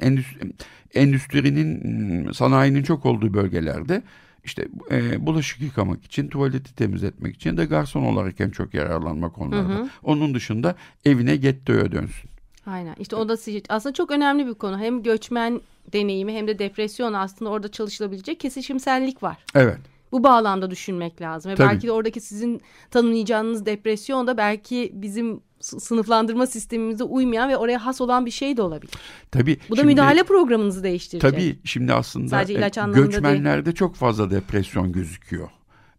[0.00, 0.52] endüstri,
[0.94, 1.86] endüstrinin,
[2.26, 4.02] m, sanayinin çok olduğu bölgelerde
[4.44, 9.70] işte e, bulaşık yıkamak için, tuvaleti temizletmek için de garson olarak en çok yararlanmak onlardan.
[9.70, 9.88] Hı hı.
[10.02, 12.30] Onun dışında evine gettoya dönsün.
[12.66, 12.94] Aynen.
[12.98, 13.36] İşte o da
[13.68, 14.78] aslında çok önemli bir konu.
[14.78, 15.60] Hem göçmen
[15.92, 19.36] deneyimi hem de depresyon aslında orada çalışılabilecek kesişimsellik var.
[19.54, 19.78] Evet.
[20.12, 21.52] Bu bağlamda düşünmek lazım.
[21.52, 21.68] Ve Tabii.
[21.68, 28.00] belki de oradaki sizin tanımlayacağınız depresyon da belki bizim sınıflandırma sistemimize uymayan ve oraya has
[28.00, 28.94] olan bir şey de olabilir.
[29.30, 29.58] Tabii.
[29.70, 31.30] Bu da şimdi- müdahale programınızı değiştirecek.
[31.30, 35.48] Tabii şimdi aslında Sadece e, ilaç göçmenlerde çok fazla depresyon gözüküyor.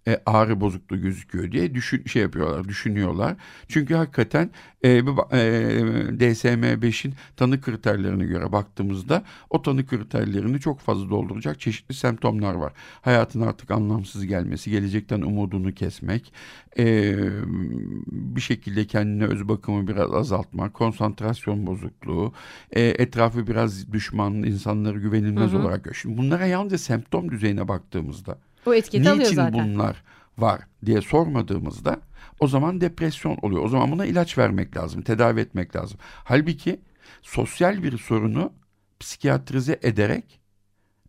[0.07, 3.35] E, ağrı bozukluğu gözüküyor diye düşün şey yapıyorlar, düşünüyorlar.
[3.67, 4.49] Çünkü hakikaten
[4.83, 5.01] e, e,
[6.19, 12.73] DSM-5'in tanı kriterlerine göre baktığımızda o tanı kriterlerini çok fazla dolduracak çeşitli semptomlar var.
[13.01, 16.33] Hayatın artık anlamsız gelmesi, gelecekten umudunu kesmek,
[16.77, 17.15] e,
[18.07, 22.33] bir şekilde kendine öz bakımı biraz azaltmak, konsantrasyon bozukluğu,
[22.71, 25.61] e, etrafı biraz düşman, insanları güvenilmez Hı hı.
[25.61, 25.95] olarak.
[25.95, 29.73] Şimdi bunlara yalnızca semptom düzeyine baktığımızda O etiketi alıyor niçin zaten.
[29.73, 30.03] bunlar
[30.37, 31.99] var diye sormadığımızda
[32.39, 33.63] o zaman depresyon oluyor.
[33.63, 35.99] O zaman buna ilaç vermek lazım, tedavi etmek lazım.
[36.23, 36.81] Halbuki
[37.21, 38.53] sosyal bir sorunu
[38.99, 40.39] psikiyatrize ederek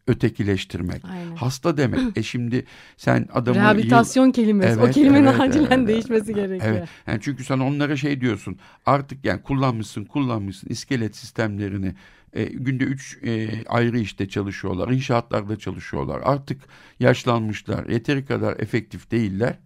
[0.06, 1.04] ötekileştirmek.
[1.04, 1.36] Aynen.
[1.36, 2.00] Hasta demek.
[2.18, 2.64] e şimdi
[2.96, 4.80] sen adamı yıl- Rehabilitasyon kelimesi.
[4.80, 6.74] o Evet, kelimenin evet, acilen evet, değişmesi gerekiyor.
[6.78, 6.88] Evet.
[7.06, 8.58] Yani çünkü sen onlara şey diyorsun.
[8.86, 11.94] Artık yani kullanmışsın, kullanmışsın iskelet sistemlerini.
[12.32, 14.88] E, günde üç e, ayrı işte çalışıyorlar.
[14.88, 16.20] inşaatlarda çalışıyorlar.
[16.24, 16.62] Artık
[17.00, 17.86] yaşlanmışlar.
[17.86, 19.58] Yeteri kadar efektif değiller.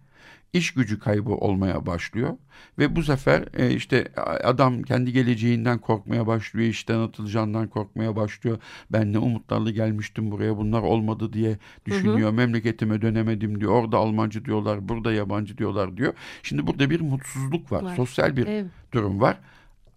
[0.53, 2.37] İş gücü kaybı olmaya başlıyor
[2.79, 4.07] ve bu sefer e, işte
[4.43, 8.57] adam kendi geleceğinden korkmaya başlıyor, işten atılacağından korkmaya başlıyor.
[8.91, 12.19] Ben ne umutlarla gelmiştim buraya bunlar olmadı diye düşünüyor.
[12.19, 12.33] Hı hı.
[12.33, 13.71] Memleketime dönemedim diyor.
[13.71, 16.13] Orada Almancı diyorlar, burada yabancı diyorlar diyor.
[16.43, 17.95] Şimdi burada bir mutsuzluk var, var.
[17.95, 18.65] sosyal bir evet.
[18.91, 19.37] durum var.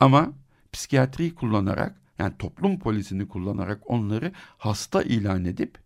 [0.01, 0.33] Ama
[0.73, 5.84] psikiyatriyi kullanarak yani toplum polisini kullanarak onları hasta ilan edip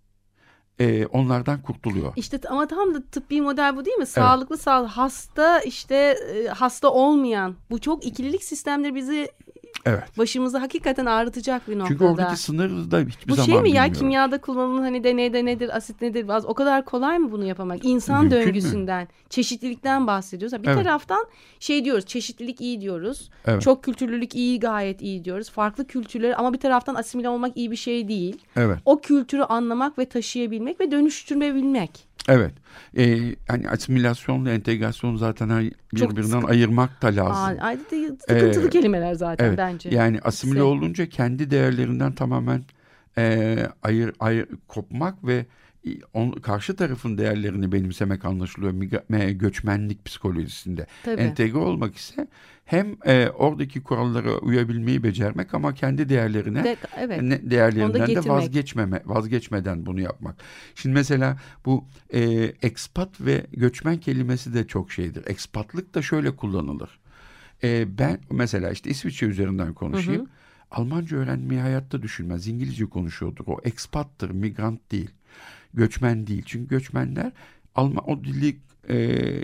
[0.80, 2.12] e, onlardan kurtuluyor.
[2.16, 4.06] İşte ama tam da tıbbi model bu değil mi?
[4.06, 4.62] Sağlıklı evet.
[4.62, 9.28] sağlık hasta işte e, hasta olmayan bu çok ikililik sistemleri bizi
[9.86, 10.18] Evet.
[10.18, 11.88] Başımızı hakikaten ağrıtacak bir noktada.
[11.88, 13.92] Çünkü oradaki sınırı da hiçbir Bu zaman şey mi bilmiyorum.
[13.92, 16.26] ya kimyada kullanılan hani deneyde nedir, asit nedir?
[16.44, 17.84] O kadar kolay mı bunu yapamak?
[17.84, 19.08] İnsan Mümkün döngüsünden, mü?
[19.30, 20.62] çeşitlilikten bahsediyoruz.
[20.62, 20.84] Bir evet.
[20.84, 21.26] taraftan
[21.60, 23.30] şey diyoruz, çeşitlilik iyi diyoruz.
[23.46, 23.62] Evet.
[23.62, 25.50] Çok kültürlülük iyi, gayet iyi diyoruz.
[25.50, 28.36] Farklı kültürler ama bir taraftan asimile olmak iyi bir şey değil.
[28.56, 28.78] Evet.
[28.84, 32.07] O kültürü anlamak ve taşıyabilmek ve dönüştürmebilmek.
[32.28, 32.52] Evet.
[32.96, 37.58] Ee, hani asimilasyonla entegrasyon zaten birbirinden ayırmak da lazım.
[37.60, 37.76] Aa,
[38.28, 39.88] sıkıntılı ee, kelimeler zaten evet, bence.
[39.88, 42.62] Yani asimile olunca kendi değerlerinden tamamen
[43.18, 45.46] e, ayır, ayır kopmak ve
[46.12, 48.72] on, karşı tarafın değerlerini benimsemek anlaşılıyor
[49.30, 50.86] göçmenlik psikolojisinde.
[51.04, 51.20] Tabii.
[51.20, 52.28] Entegre olmak ise
[52.64, 57.22] hem e, oradaki kurallara uyabilmeyi becermek ama kendi değerlerine de, evet.
[57.22, 60.36] ne, değerlerinden de vazgeçmeme vazgeçmeden bunu yapmak.
[60.74, 62.20] Şimdi mesela bu e,
[62.62, 65.22] expat ve göçmen kelimesi de çok şeydir.
[65.26, 66.98] Expatlık da şöyle kullanılır.
[67.62, 70.20] E, ben mesela işte İsviçre üzerinden konuşayım.
[70.20, 70.30] Hı hı.
[70.70, 72.46] Almanca öğrenmeyi hayatta düşünmez.
[72.48, 73.44] İngilizce konuşuyordur.
[73.46, 75.10] O expattır, migrant değil
[75.74, 76.42] göçmen değil.
[76.46, 77.32] Çünkü göçmenler
[77.74, 78.56] Alman o dili
[78.88, 78.96] e,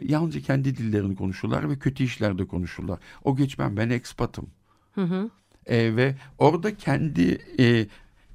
[0.02, 2.98] yalnızca kendi dillerini konuşurlar ve kötü işlerde konuşurlar.
[3.24, 4.46] O göçmen ben ekspatım.
[4.94, 5.30] Hı hı.
[5.66, 7.86] E, ve orada kendi e,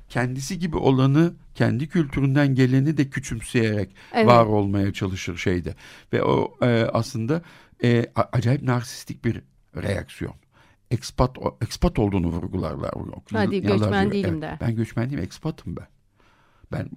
[0.10, 4.28] kendisi gibi olanı kendi kültüründen geleni de küçümseyerek evet.
[4.28, 5.76] var olmaya çalışır şeyde.
[6.14, 7.42] Ve o e, aslında
[7.84, 9.42] e, acayip narsistik bir
[9.76, 10.36] reaksiyon.
[10.92, 12.94] Ekspat, ekspat olduğunu vurgularlar.
[13.32, 14.58] Hadi göçmen değilim evet, der.
[14.62, 15.88] Ben göçmen değilim, ekspatım ben.
[16.72, 16.90] Ben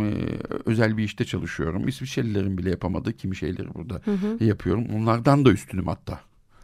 [0.00, 1.88] e, özel bir işte çalışıyorum.
[1.88, 4.44] İsviçrelilerin bile yapamadığı kimi şeyleri burada hı hı.
[4.44, 4.86] yapıyorum.
[4.96, 6.20] Onlardan da üstünüm hatta.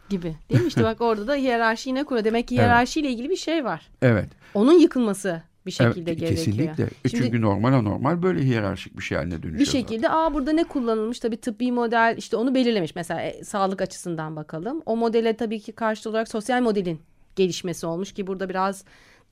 [0.09, 0.67] Gibi değil mi?
[0.67, 2.25] İşte bak orada da hiyerarşi yine kuruyor.
[2.25, 3.17] Demek ki hiyerarşiyle evet.
[3.17, 3.89] ilgili bir şey var.
[4.01, 4.29] Evet.
[4.53, 6.45] Onun yıkılması bir şekilde evet, gerekiyor.
[6.45, 6.89] Kesinlikle.
[7.09, 9.59] Şimdi, Çünkü normal anormal böyle hiyerarşik bir şey haline dönüşüyor.
[9.59, 12.95] Bir şekilde aa burada ne kullanılmış tabii tıbbi model işte onu belirlemiş.
[12.95, 14.81] Mesela e, sağlık açısından bakalım.
[14.85, 17.01] O modele tabii ki karşı olarak sosyal modelin
[17.35, 18.83] gelişmesi olmuş ki burada biraz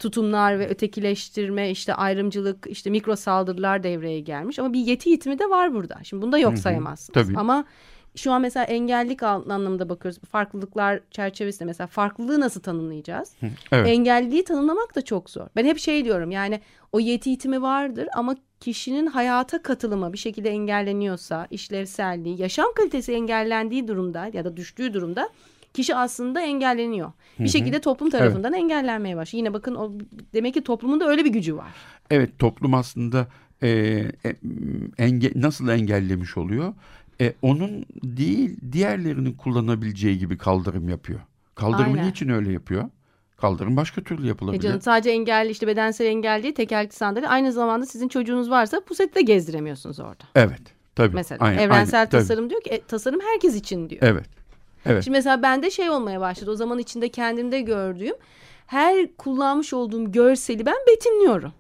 [0.04, 4.60] tutumlar ve ötekileştirme, işte ayrımcılık, işte mikro saldırılar devreye gelmiş.
[4.60, 6.00] Ama bir yeti yitimi de var burada.
[6.04, 7.28] Şimdi bunu da yok sayamazsınız.
[7.28, 7.38] Tabii.
[7.38, 7.66] Ama
[8.16, 10.20] şu an mesela engellilik anlamında bakıyoruz.
[10.32, 13.34] Farklılıklar çerçevesinde mesela farklılığı nasıl tanımlayacağız?
[13.72, 13.88] Evet.
[13.88, 15.48] Engelliliği tanımlamak da çok zor.
[15.56, 16.62] Ben hep şey diyorum yani
[16.92, 23.88] o yeti itimi vardır ama kişinin hayata katılımı bir şekilde engelleniyorsa, işlevselliği, yaşam kalitesi engellendiği
[23.88, 25.30] durumda ya da düştüğü durumda
[25.74, 27.12] kişi aslında engelleniyor.
[27.40, 28.64] Bir şekilde toplum tarafından evet.
[28.64, 29.40] engellenmeye başlıyor.
[29.40, 29.92] Yine bakın o,
[30.34, 31.72] demek ki toplumun da öyle bir gücü var.
[32.10, 33.28] Evet toplum aslında
[33.64, 33.70] e,
[34.26, 34.36] e,
[34.98, 36.74] enge, nasıl engellemiş oluyor?
[37.22, 41.20] E, onun değil diğerlerinin kullanabileceği gibi kaldırım yapıyor.
[41.56, 42.08] Kaldırımı Aynen.
[42.08, 42.90] niçin öyle yapıyor?
[43.38, 44.60] Kaldırım başka türlü yapılabilir.
[44.60, 47.28] E canım, sadece engelli işte bedensel engelli değil tekerlekli sandalye.
[47.28, 50.24] Aynı zamanda sizin çocuğunuz varsa puseti de gezdiremiyorsunuz orada.
[50.36, 50.62] Evet.
[50.96, 51.16] Tabii.
[51.16, 52.50] Mesela aynen, evrensel aynen, tasarım tabii.
[52.50, 54.02] diyor ki e, tasarım herkes için diyor.
[54.04, 54.43] Evet.
[54.86, 55.04] Evet.
[55.04, 56.52] Şimdi mesela bende şey olmaya başladı.
[56.52, 58.15] O zaman içinde kendimde gördüğüm
[58.67, 61.54] her kullanmış olduğum görseli ben betimliyorum.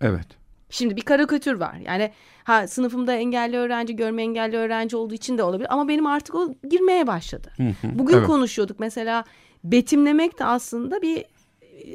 [0.00, 0.26] Evet.
[0.70, 1.74] Şimdi bir karikatür var.
[1.74, 2.12] Yani
[2.44, 6.54] ha sınıfımda engelli öğrenci, görme engelli öğrenci olduğu için de olabilir ama benim artık o
[6.70, 7.52] girmeye başladı.
[7.56, 8.26] Hı hı, Bugün evet.
[8.26, 9.24] konuşuyorduk mesela
[9.64, 11.24] betimlemek de aslında bir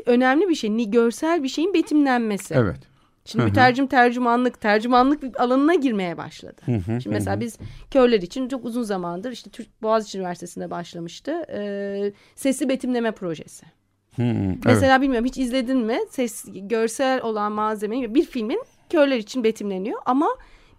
[0.05, 0.89] önemli bir şey.
[0.89, 2.53] Görsel bir şeyin betimlenmesi.
[2.53, 2.79] Evet.
[3.27, 3.49] Şimdi Hı-hı.
[3.49, 6.61] mütercim tercümanlık, tercümanlık alanına girmeye başladı.
[6.65, 7.01] Hı-hı.
[7.01, 7.57] Şimdi mesela biz
[7.91, 11.31] körler için çok uzun zamandır işte Türk Boğaziçi Üniversitesi'nde başlamıştı.
[11.31, 13.65] E, sesli betimleme projesi.
[14.15, 14.55] Hı-hı.
[14.65, 15.01] Mesela evet.
[15.01, 15.99] bilmiyorum hiç izledin mi?
[16.09, 20.29] Ses görsel olan malzemeyi bir filmin körler için betimleniyor ama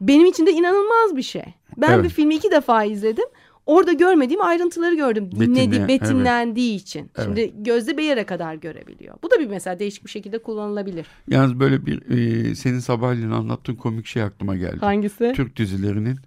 [0.00, 1.44] benim için de inanılmaz bir şey.
[1.76, 2.04] Ben evet.
[2.04, 3.26] bir filmi iki defa izledim
[3.68, 5.30] orada görmediğim ayrıntıları gördüm.
[5.32, 6.82] Dinledi, betimlendiği evet.
[6.82, 7.10] için.
[7.16, 7.24] Evet.
[7.24, 9.14] Şimdi gözde bir yere kadar görebiliyor.
[9.22, 11.06] Bu da bir mesela değişik bir şekilde kullanılabilir.
[11.28, 14.78] Yalnız böyle bir e, senin sabahleyin anlattığın komik şey aklıma geldi.
[14.80, 15.32] Hangisi?
[15.36, 16.18] Türk dizilerinin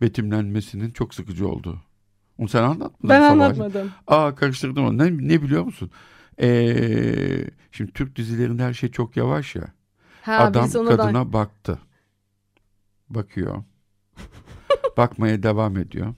[0.00, 1.78] betimlenmesinin çok sıkıcı olduğu.
[2.38, 3.08] Onu sen anlatmadın.
[3.08, 3.40] Ben sabahleyin.
[3.40, 3.90] anlatmadım.
[4.06, 4.98] Aa karıştırdım onu.
[4.98, 5.90] Ne, ne biliyor musun?
[6.40, 9.64] Ee, şimdi Türk dizilerinde her şey çok yavaş ya.
[10.22, 11.32] Ha, Adam kadına da...
[11.32, 11.78] baktı.
[13.10, 13.62] Bakıyor.
[14.96, 16.14] Bakmaya devam ediyor.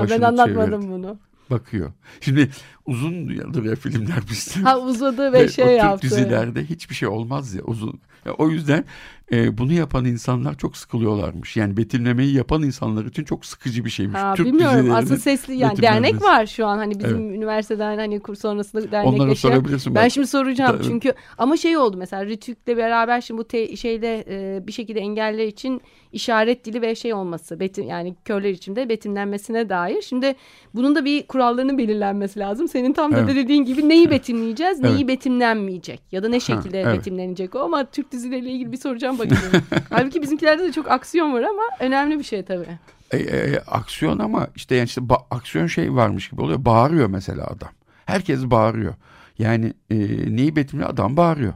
[0.00, 0.92] Ha, ben anlatmadım çevirdi.
[0.92, 1.18] bunu.
[1.50, 1.92] Bakıyor.
[2.20, 2.50] Şimdi
[2.86, 4.60] uzun yıldır ya filmler bizde.
[4.60, 6.06] Ha uzadı ve, Ve şey Türk yaptı.
[6.06, 8.00] dizilerde hiçbir şey olmaz ya uzun.
[8.26, 8.84] Ya o yüzden
[9.32, 11.56] e, bunu yapan insanlar çok sıkılıyorlarmış.
[11.56, 14.18] Yani betimlemeyi yapan insanlar için çok sıkıcı bir şeymiş.
[14.18, 18.40] Ha, Türk bilmiyorum aslında sesli yani dernek var şu an hani bizim üniversiteden hani kurs
[18.40, 19.48] sonrasında Onlara dernekleşen.
[19.48, 19.94] sorabilirsin.
[19.94, 20.12] Ben bak.
[20.12, 24.66] şimdi soracağım Da- çünkü ama şey oldu mesela Rütük'le beraber şimdi bu te- şeyde e,
[24.66, 25.80] bir şekilde engeller için
[26.12, 30.02] işaret dili ve şey olması betim yani körler için de betimlenmesine dair.
[30.02, 30.34] Şimdi
[30.74, 32.68] bunun da bir kurallarının belirlenmesi lazım.
[32.68, 33.36] Senin tam da Evet.
[33.36, 35.08] dediğin gibi neyi betimleyeceğiz, neyi Evet.
[35.08, 36.98] betimlenmeyecek ya da ne şekilde evet.
[36.98, 39.64] betimlenecek o ama Türk dizileriyle ilgili bir soracağım bakayım.
[39.90, 42.66] Halbuki bizimkilerde de çok aksiyon var ama önemli bir şey tabii.
[43.10, 45.00] E, e, aksiyon ama işte yani işte
[45.30, 46.64] aksiyon şey varmış gibi oluyor.
[46.64, 47.70] Bağırıyor mesela adam.
[48.06, 48.94] Herkes bağırıyor.
[49.38, 49.96] Yani e,
[50.36, 50.90] neyi betimliyor?
[50.90, 51.52] Adam bağırıyor.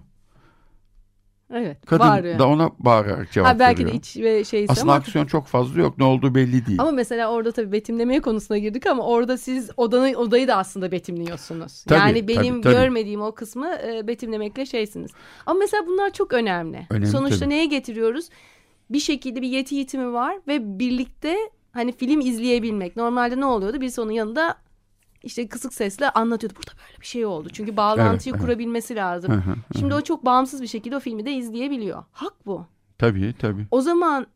[1.53, 1.87] Evet.
[1.87, 2.39] Kadın bağırıyor.
[2.39, 3.93] da ona bağırarak cevap Ha, belki veriyor.
[3.95, 5.99] de iç ve şeyse Aslında ama aksiyon çok fazla yok.
[5.99, 6.81] Ne olduğu belli değil.
[6.81, 11.85] Ama mesela orada tabii betimlemeye konusuna girdik ama orada siz odanı, odayı da aslında betimliyorsunuz.
[11.85, 12.75] Tabii, yani benim tabii, tabii.
[12.75, 15.11] görmediğim o kısmı e, betimlemekle şeysiniz.
[15.47, 16.87] Ama mesela bunlar çok önemli.
[16.91, 17.51] Önemli Sonuçta tabii.
[17.51, 18.29] neye getiriyoruz?
[18.91, 21.37] Bir şekilde bir yeti yitimi var ve birlikte
[21.73, 22.97] hani film izleyebilmek.
[22.97, 23.81] Normalde ne oluyordu?
[23.81, 24.57] Birisi onun yanında
[25.25, 26.57] işte kısık sesle anlatıyordu.
[26.57, 27.49] Burada böyle bir şey oldu.
[27.53, 28.41] Çünkü bağlantıyı Evet, evet.
[28.41, 29.33] kurabilmesi lazım.
[29.33, 29.55] Hı, hı.
[29.79, 32.05] Şimdi o çok bağımsız bir şekilde o filmi de izleyebiliyor.
[32.13, 32.67] Hak bu.
[32.99, 33.67] Tabii tabii.
[33.71, 34.27] O zaman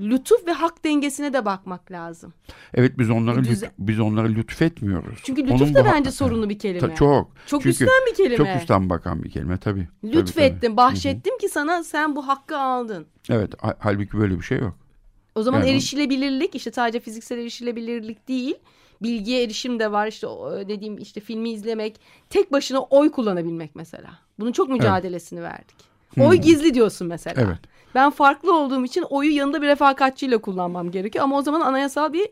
[0.00, 2.32] lütuf ve hak dengesine de bakmak lazım.
[2.74, 5.18] Evet biz onları düze- biz onları lütfetmiyoruz.
[5.22, 6.78] Çünkü Onun lütuf bu da bence sorunlu bir kelime.
[6.80, 7.30] Ta- çok.
[7.46, 8.36] Çok Çünkü üstten bir kelime.
[8.36, 9.88] Çok üstten bakan bir kelime tabii.
[10.02, 10.76] Tabii, Lütfettim, tabii.
[10.76, 13.06] bahşettim ki sana sen bu hakkı aldın.
[13.30, 14.74] Evet ha- halbuki böyle bir şey yok.
[15.34, 18.54] O zaman Yani erişilebilirlik işte sadece fiziksel erişilebilirlik değil.
[19.04, 22.00] Bilgiye erişim de var işte o dediğim işte filmi izlemek,
[22.30, 24.10] tek başına oy kullanabilmek mesela.
[24.38, 25.76] Bunun çok mücadelesini verdik.
[26.20, 27.42] Oy gizli diyorsun mesela.
[27.42, 27.58] Evet.
[27.94, 32.28] Ben farklı olduğum için oyu yanında bir refakatçiyle kullanmam gerekiyor ama o zaman anayasal bir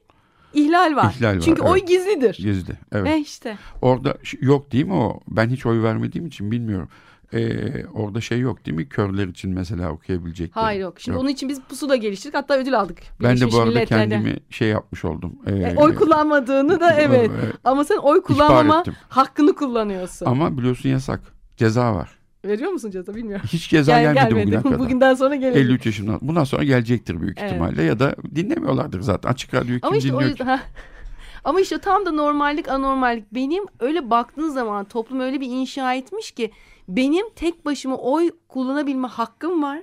[0.55, 1.15] ihlal var.
[1.19, 1.89] İhlal var, Çünkü oy evet.
[1.89, 2.35] gizlidir.
[2.35, 2.73] Gizli.
[2.93, 3.09] Evet.
[3.13, 3.59] E işte.
[3.83, 5.21] Orada yok değil mi o?
[5.29, 6.89] Ben hiç oy vermediğim için bilmiyorum.
[7.35, 8.89] Ee, orada şey yok değil mi?
[8.89, 10.65] Körler için mesela okuyabilecekleri.
[10.65, 11.01] Hayır yok.
[11.01, 12.35] Şimdi onun için biz pusula geliştirdik.
[12.37, 12.99] Hatta ödül aldık.
[13.23, 14.09] Ben de Birleşmiş bu arada Milletler'de.
[14.15, 15.33] kendimi şey yapmış oldum.
[15.47, 17.31] Ee, E, oy kullanmadığını da evet.
[17.45, 17.55] Evet.
[17.65, 20.27] Ama sen oy kullanmama hakkını kullanıyorsun.
[20.27, 21.21] Ama biliyorsun yasak.
[21.57, 22.11] Ceza var.
[22.45, 23.47] Veriyor musun ceza bilmiyorum.
[23.53, 24.47] Hiç ceza Gel, gelmedi, gelmedi.
[24.47, 24.79] bugüne kadar.
[24.79, 25.57] Bugünden sonra gelir.
[25.57, 26.19] 53 yaşımdan.
[26.23, 27.51] Bundan sonra gelecektir büyük Evet.
[27.51, 29.29] ihtimalle ya da dinlemiyorlardır zaten.
[29.31, 30.31] Açık radyoyu kim Ama işte o dinliyor?
[30.31, 30.61] yüzden
[31.45, 36.31] Ama işte tam da normallik anormallik benim öyle baktığın zaman toplum öyle bir inşa etmiş
[36.31, 36.51] ki
[36.89, 39.81] benim tek başıma oy kullanabilme hakkım var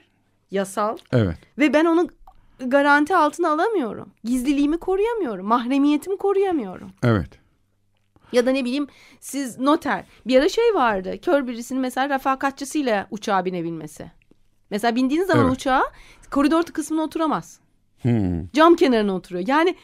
[0.51, 1.37] yasal Evet.
[1.57, 2.07] ve ben onu
[2.59, 4.11] garanti altına alamıyorum.
[4.23, 5.45] Gizliliğimi koruyamıyorum.
[5.45, 6.91] Mahremiyetimi koruyamıyorum.
[7.03, 7.29] Evet.
[8.31, 8.87] Ya da ne bileyim
[9.19, 10.05] siz noter.
[10.27, 11.17] Bir ara şey vardı.
[11.21, 14.11] Kör birisinin mesela refakatçisiyle uçağa binebilmesi.
[14.69, 15.55] Mesela bindiğiniz zaman Evet.
[15.55, 15.83] uçağa
[16.31, 17.59] koridor kısmına oturamaz.
[18.01, 18.47] Hmm.
[18.53, 19.47] Cam kenarına oturuyor.
[19.47, 19.75] Yani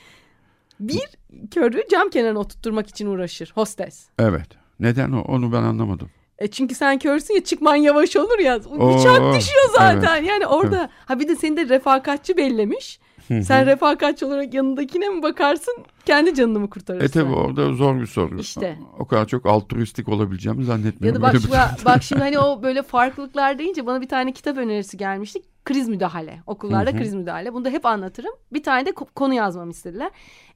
[0.79, 1.09] bir
[1.51, 4.07] körü cam kenarına oturtturmak için uğraşır hostes.
[4.19, 4.47] Evet.
[4.79, 5.21] Neden o?
[5.21, 6.09] Onu ben anlamadım.
[6.39, 8.59] E çünkü sen körsün ya çıkman yavaş olur ya.
[8.69, 10.23] Oo, Uçak düşüyor zaten.
[10.23, 12.99] Yani orada ha bir de seni de refakatçi bellemiş.
[13.27, 15.75] Sen refakatçi olarak yanındakine mi bakarsın?
[16.05, 17.05] Kendi canını mı kurtarırsın?
[17.05, 18.39] E tabi orada zor bir soru.
[18.39, 18.79] İşte.
[18.99, 21.21] O kadar çok altruistik olabileceğimi Ya zannetmiyorum.
[21.21, 24.57] da bak, bir- şu- bak şimdi hani o böyle farklılıklar deyince bana bir tane kitap
[24.57, 25.41] önerisi gelmişti.
[25.65, 26.39] Kriz müdahale.
[26.47, 27.53] Okullarda kriz müdahale.
[27.53, 28.33] Bunu da hep anlatırım.
[28.53, 30.09] Bir tane de ko- konu yazmamı istediler.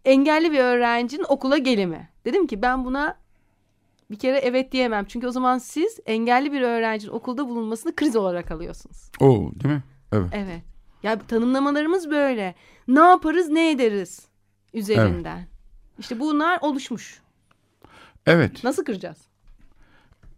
[0.05, 2.09] Engelli bir öğrencinin okula gelimi.
[2.25, 3.15] Dedim ki ben buna
[4.12, 5.05] bir kere evet diyemem.
[5.05, 9.12] Çünkü o zaman siz engelli bir öğrencinin okulda bulunmasını kriz olarak alıyorsunuz.
[9.20, 9.84] Oo, değil mi?
[10.12, 10.30] Evet.
[10.34, 10.62] Evet.
[11.03, 12.55] Ya tanımlamalarımız böyle.
[12.88, 14.28] Ne yaparız ne ederiz
[14.74, 15.47] üzerinden.
[15.99, 17.22] İşte bunlar oluşmuş.
[18.26, 18.64] Evet.
[18.64, 19.28] Nasıl kıracağız?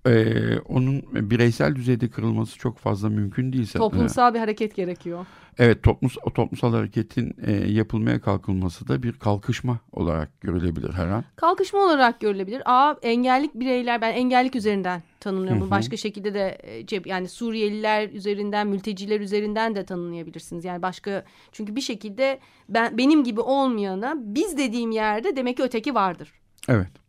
[0.07, 3.79] Ee, onun bireysel düzeyde kırılması çok fazla mümkün değilse.
[3.79, 5.25] Toplumsal bir hareket gerekiyor.
[5.57, 11.23] Evet toplumsal, o toplumsal hareketin e, yapılmaya kalkılması da bir kalkışma olarak görülebilir her an.
[11.35, 12.61] Kalkışma olarak görülebilir.
[12.65, 15.61] A engellik bireyler ben engellik üzerinden tanımlıyorum.
[15.61, 15.71] Hı hı.
[15.71, 20.65] Başka şekilde de e, yani Suriyeliler üzerinden, mülteciler üzerinden de tanımlayabilirsiniz.
[20.65, 22.39] Yani başka çünkü bir şekilde
[22.69, 26.33] ben benim gibi olmayana biz dediğim yerde demek ki öteki vardır.
[26.69, 27.00] Evet.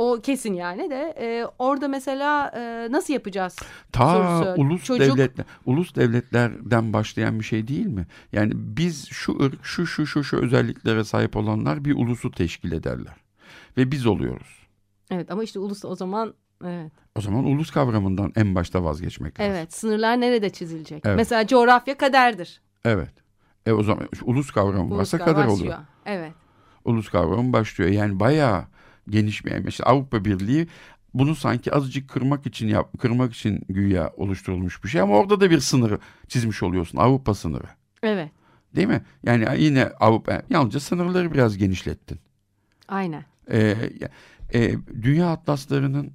[0.00, 3.56] O kesin yani de e, orada mesela e, nasıl yapacağız?
[3.92, 4.62] Ta sorusu.
[4.62, 8.06] ulus Çocuk- devletler, ulus devletlerden başlayan bir şey değil mi?
[8.32, 13.14] Yani biz şu ırk, şu şu şu şu özelliklere sahip olanlar bir ulusu teşkil ederler.
[13.76, 14.66] Ve biz oluyoruz.
[15.10, 16.34] Evet ama işte ulus o zaman
[16.64, 16.92] evet.
[17.16, 19.52] O zaman ulus kavramından en başta vazgeçmek lazım.
[19.54, 21.02] Evet sınırlar nerede çizilecek?
[21.06, 21.16] Evet.
[21.16, 22.60] Mesela coğrafya kaderdir.
[22.84, 23.12] Evet.
[23.66, 25.58] E o zaman ulus kavramı varsa Uluslar kader başlıyor.
[25.60, 25.78] oluyor.
[26.06, 26.32] Evet.
[26.84, 27.90] Ulus kavramı başlıyor.
[27.90, 28.64] Yani bayağı
[29.12, 30.68] bir mesela Avrupa Birliği
[31.14, 35.50] bunu sanki azıcık kırmak için yap, kırmak için güya oluşturulmuş bir şey ama orada da
[35.50, 35.98] bir sınırı
[36.28, 36.98] çizmiş oluyorsun.
[36.98, 37.66] Avrupa sınırı.
[38.02, 38.30] Evet.
[38.76, 39.02] Değil mi?
[39.22, 42.18] Yani yine Avrupa yalnızca sınırları biraz genişlettin.
[42.88, 43.24] Aynen.
[43.50, 43.76] E,
[44.54, 46.12] e, dünya atlaslarının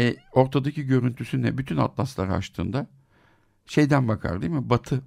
[0.00, 1.58] e, ortadaki görüntüsü ne?
[1.58, 2.86] Bütün atlasları açtığında
[3.66, 4.70] şeyden bakar değil mi?
[4.70, 5.02] Batı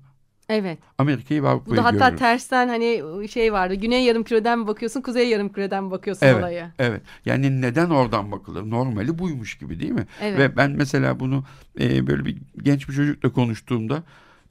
[0.49, 0.79] Evet.
[0.97, 2.19] Amerika'yı ve Bu Avrupa'yı da hatta görürüz.
[2.19, 3.73] tersten hani şey vardı.
[3.75, 6.71] Güney yarım küreden mi bakıyorsun, kuzey yarım küreden mi bakıyorsun Evet, olaya?
[6.79, 7.01] evet.
[7.25, 8.69] Yani neden oradan bakılır?
[8.69, 10.07] Normali buymuş gibi değil mi?
[10.21, 10.39] Evet.
[10.39, 11.43] Ve ben mesela bunu
[11.79, 14.03] e, böyle bir genç bir çocukla konuştuğumda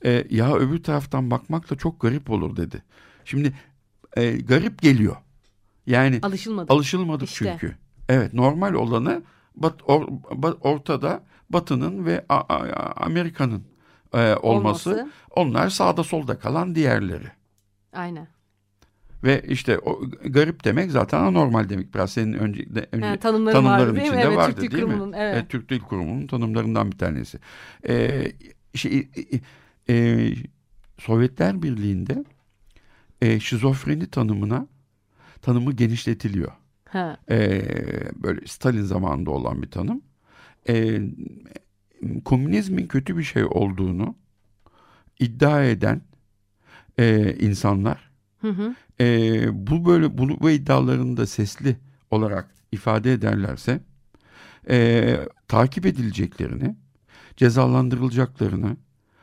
[0.05, 2.83] e, ya öbür taraftan bakmak da çok garip olur dedi.
[3.25, 3.53] Şimdi
[4.17, 5.17] e, garip geliyor.
[5.87, 6.73] Yani Alışılmadı.
[6.73, 7.57] alışılmadık İşte.
[7.61, 7.77] çünkü.
[8.09, 9.23] Evet normal olanı
[9.57, 12.25] bat, or- ba- ortada Batı'nın ve
[12.97, 13.63] Amerika'nın
[14.15, 14.91] e, olması.
[14.91, 15.11] Olması.
[15.31, 17.27] Onlar sağda solda kalan diğerleri.
[17.93, 18.29] Aynen.
[19.25, 21.95] Ve işte o garip demek zaten anormal demek.
[21.95, 24.91] Biraz senin önce, önce Ha, tanımları tanımların vardı içinde Evet, vardı Türk değil mi?
[24.91, 25.49] Kurumu'nun, evet.
[25.49, 27.39] Türk Dil Kurumu'nun tanımlarından bir tanesi.
[27.89, 28.33] Ee,
[28.75, 29.09] şey,
[29.89, 30.31] e, e,
[30.99, 32.25] Sovyetler Birliği'nde
[33.23, 34.67] e, şizofreni tanımına
[35.43, 36.53] tanımı genişletiliyor.
[36.89, 37.17] Ha.
[37.31, 37.63] Ee,
[38.15, 40.03] böyle Stalin zamanında olan bir tanım.
[40.69, 41.01] Ee,
[42.25, 44.15] komünizmin kötü bir şey olduğunu
[45.19, 46.01] iddia eden
[46.99, 48.75] e, insanlar Hı hı.
[49.01, 51.77] e, bu böyle bunu bu iddialarını da sesli
[52.11, 53.81] olarak ifade ederlerse
[54.69, 56.77] e, takip edileceklerini,
[57.37, 58.77] cezalandırılacaklarını,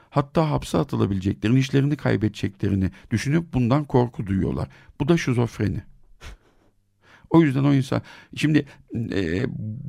[0.09, 4.67] hatta hapse atılabileceklerini, işlerini kaybedeceklerini düşünüp bundan korku duyuyorlar.
[4.99, 5.81] Bu da şizofreni.
[7.29, 8.01] O yüzden o insan
[8.35, 8.65] şimdi
[8.95, 9.43] e,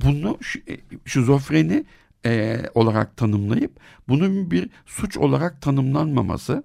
[0.05, 0.39] bunu
[0.69, 0.77] e,
[1.07, 1.85] şizofreni
[2.27, 6.65] e, olarak tanımlayıp bunun bir suç olarak tanımlanmaması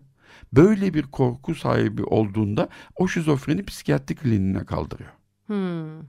[0.53, 5.09] böyle bir korku sahibi olduğunda o şizofreni psikiyatri kliniğine kaldırıyor.
[5.47, 6.03] Hmm.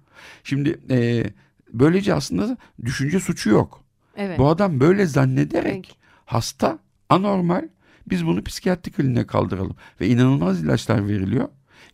[0.45, 1.25] Şimdi e,
[1.73, 3.85] böylece aslında düşünce suçu yok.
[4.17, 4.39] Evet.
[4.39, 5.99] Bu adam böyle zannederek Peki.
[6.25, 6.79] hasta,
[7.09, 7.69] anormal
[8.07, 9.77] biz bunu psikiyatri kliniğine kaldıralım.
[10.01, 11.49] Ve inanılmaz ilaçlar veriliyor.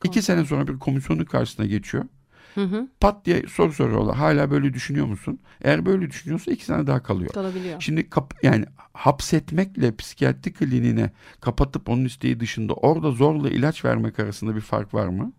[0.05, 2.05] İki sene sonra bir komisyonun karşısına geçiyor.
[2.55, 2.89] Hı hı.
[3.01, 4.17] Pat diye soru soruyorlar.
[4.17, 5.39] Hala böyle düşünüyor musun?
[5.63, 7.31] Eğer böyle düşünüyorsa iki sene daha kalıyor.
[7.33, 7.81] Kalabiliyor.
[7.81, 14.57] Şimdi kap, yani hapsetmekle psikiyatri kliniğine kapatıp onun isteği dışında orada zorla ilaç vermek arasında
[14.57, 15.33] bir fark var mı?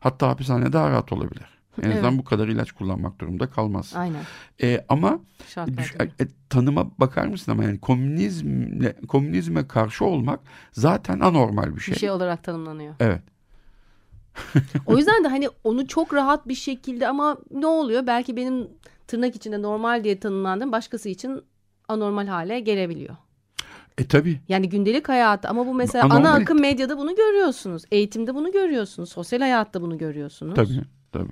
[0.00, 1.44] Hatta hapishane daha rahat olabilir.
[1.82, 2.18] En azından Evet.
[2.20, 3.92] bu kadar ilaç kullanmak durumunda kalmaz.
[3.96, 4.22] Aynen.
[4.62, 5.20] Ee, ama
[5.66, 10.40] düş- e, tanıma bakar mısın ama yani komünizmle komünizme karşı olmak
[10.72, 11.94] zaten anormal bir şey.
[11.94, 12.94] Bir şey olarak tanımlanıyor.
[13.00, 13.22] Evet.
[14.86, 18.06] O yüzden de hani onu çok rahat bir şekilde ama ne oluyor?
[18.06, 18.68] Belki benim
[19.06, 21.40] tırnak içinde normal diye tanımlandığım başkası için
[21.88, 23.16] anormal hale gelebiliyor.
[23.98, 24.40] E tabi.
[24.48, 27.82] Yani gündelik hayatta ama bu mesela Anormal- ana akım medyada bunu görüyorsunuz.
[27.92, 29.08] Eğitimde bunu görüyorsunuz.
[29.12, 30.54] Sosyal hayatta bunu görüyorsunuz.
[30.54, 30.80] Tabii.
[31.12, 31.30] Tabii.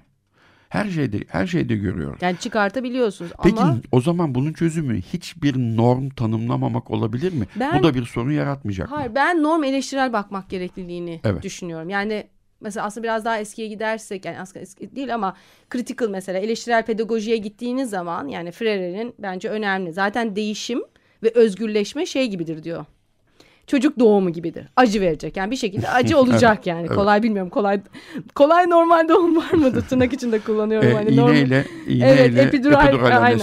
[0.69, 2.19] Her şeyde her şeyde görüyoruz.
[2.23, 7.47] Yani çıkartabiliyorsunuz Peki ama o zaman bunun çözümü hiçbir norm tanımlamamak olabilir mi?
[7.61, 8.97] Ben- Bu da bir sorun yaratmayacak mı?
[8.97, 11.43] hayır ben norm eleştirel bakmak gerekliliğini Evet.
[11.43, 11.89] düşünüyorum.
[11.89, 12.27] Yani
[12.61, 15.37] mesela aslında biraz daha eskiye gidersek yani aslında eski değil ama
[15.73, 19.93] critical mesela eleştirel pedagojiye gittiğiniz zaman yani Freire'nin bence önemli.
[19.93, 20.83] Zaten değişim
[21.23, 22.85] ve özgürleşme şey gibidir diyor.
[23.67, 24.67] Çocuk doğumu gibidir.
[24.77, 25.37] Acı verecek.
[25.37, 26.87] Yani bir şekilde acı olacak yani.
[26.87, 26.97] evet.
[26.97, 27.51] Kolay bilmiyorum.
[27.51, 27.81] Kolay
[28.35, 29.83] kolay normal doğum var mıdır?
[29.89, 30.89] Tırnak içinde kullanıyorum.
[30.91, 33.39] E, hani normal- iğneyle, Evet, iğneyle epidural, epidural, aynen.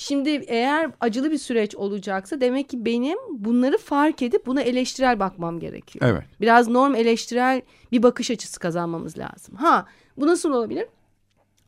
[0.00, 5.60] Şimdi eğer acılı bir süreç olacaksa demek ki benim bunları fark edip buna eleştirel bakmam
[5.60, 6.04] gerekiyor.
[6.08, 6.22] Evet.
[6.40, 9.54] Biraz norm eleştirel bir bakış açısı kazanmamız lazım.
[9.54, 9.86] Ha
[10.16, 10.86] bu nasıl olabilir?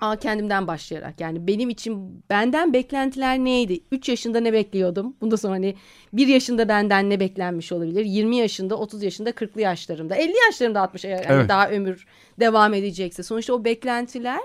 [0.00, 3.80] Aa, kendimden başlayarak yani benim için benden beklentiler neydi?
[3.92, 5.16] 3 yaşında ne bekliyordum?
[5.20, 5.74] Bundan sonra hani
[6.12, 8.04] 1 yaşında benden ne beklenmiş olabilir?
[8.04, 11.48] 20 yaşında, 30 yaşında, 40'lı yaşlarımda, 50 yaşlarımda 60 yani Evet.
[11.48, 12.06] daha ömür
[12.40, 13.22] devam edecekse.
[13.22, 14.40] Sonuçta o beklentiler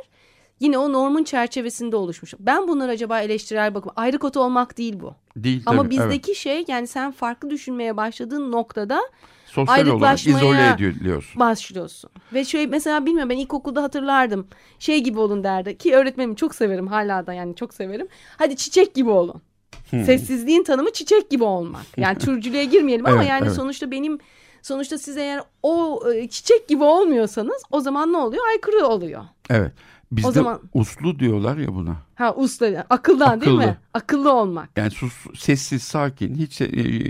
[0.60, 2.34] yine o normun çerçevesinde oluşmuş.
[2.40, 5.14] Ben bunları acaba eleştirel bakım ayrı kota olmak değil bu.
[5.36, 9.12] Değil Ama tabii, bizdeki şey yani sen farklı düşünmeye başladığın noktada evet.
[9.46, 11.40] sosyal ayrıklaşmaya- izole ediliyorsun.
[11.40, 12.10] başlıyorsun.
[12.34, 14.48] Ve şöyle mesela bilmiyorum ben ilkokulda hatırlardım.
[14.80, 18.08] Şey gibi olun derdi ki öğretmenimi çok severim hala da yani çok severim.
[18.38, 19.42] Hadi çiçek gibi olun.
[19.90, 20.04] Hmm.
[20.04, 21.86] Sessizliğin tanımı çiçek gibi olmak.
[21.98, 23.56] Yani türcülüğe girmeyelim ama Evet, yani evet.
[23.56, 24.20] sonuçta benim
[24.62, 28.44] sonuçta siz eğer o e, çiçek gibi olmuyorsanız o zaman ne oluyor?
[28.48, 29.24] Aykırı oluyor.
[29.50, 29.72] Evet.
[30.12, 31.96] Bizde zaman- uslu diyorlar ya buna.
[32.16, 33.68] Ha usta akıldan değil Akıllı.
[33.68, 33.78] mi?
[33.94, 34.70] Akıllı olmak.
[34.78, 36.66] Yani sus, sessiz, sakin, hiç e,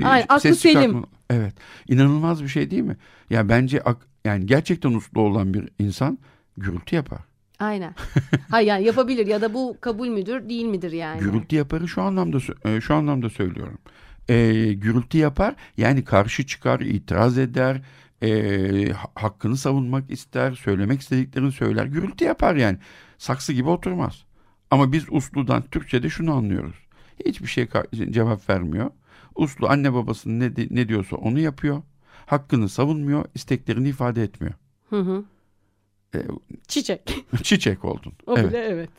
[0.06, 0.92] Aynen, aklı ses selim.
[0.92, 1.54] çıkartma- Evet.
[1.88, 2.98] İnanılmaz bir şey değil mi?
[3.30, 6.18] Ya bence ak- yani gerçekten uslu olan bir insan
[6.58, 7.20] gürültü yapar.
[7.60, 7.96] Aynen.
[8.52, 11.20] Hayır yani yapabilir ya da bu kabul müdür değil midir yani?
[11.20, 13.78] Gürültü yaparı şu anlamda e, şu anlamda söylüyorum.
[14.30, 17.82] E, gürültü yapar yani karşı çıkar, itiraz eder,
[18.22, 21.86] e, ha- hakkını savunmak ister, söylemek istediklerini söyler.
[21.86, 22.78] Gürültü yapar yani.
[23.18, 24.26] Saksı gibi oturmaz.
[24.72, 26.76] Ama biz usludan Türkçe'de şunu anlıyoruz.
[27.26, 27.68] Hiçbir şey
[28.10, 28.92] cevap vermiyor.
[29.36, 31.82] Uslu anne babasının ne, ne diyorsa onu yapıyor.
[32.26, 34.54] Hakkını savunmuyor, isteklerini ifade etmiyor.
[34.90, 35.24] Hı hı.
[36.68, 37.16] Çiçek.
[37.44, 38.14] çiçek oldun.
[38.28, 38.50] O evet.
[38.50, 38.90] bile evet.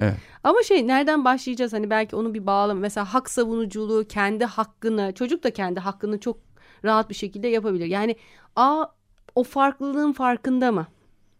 [0.00, 0.16] Evet.
[0.44, 5.44] Ama şey nereden başlayacağız hani belki onu bir bağlam mesela hak savunuculuğu kendi hakkını çocuk
[5.44, 6.45] da kendi hakkını çok
[6.86, 7.86] rahat bir şekilde yapabilir.
[7.86, 8.16] Yani
[8.56, 8.84] a
[9.34, 10.86] o farklılığın farkında mı?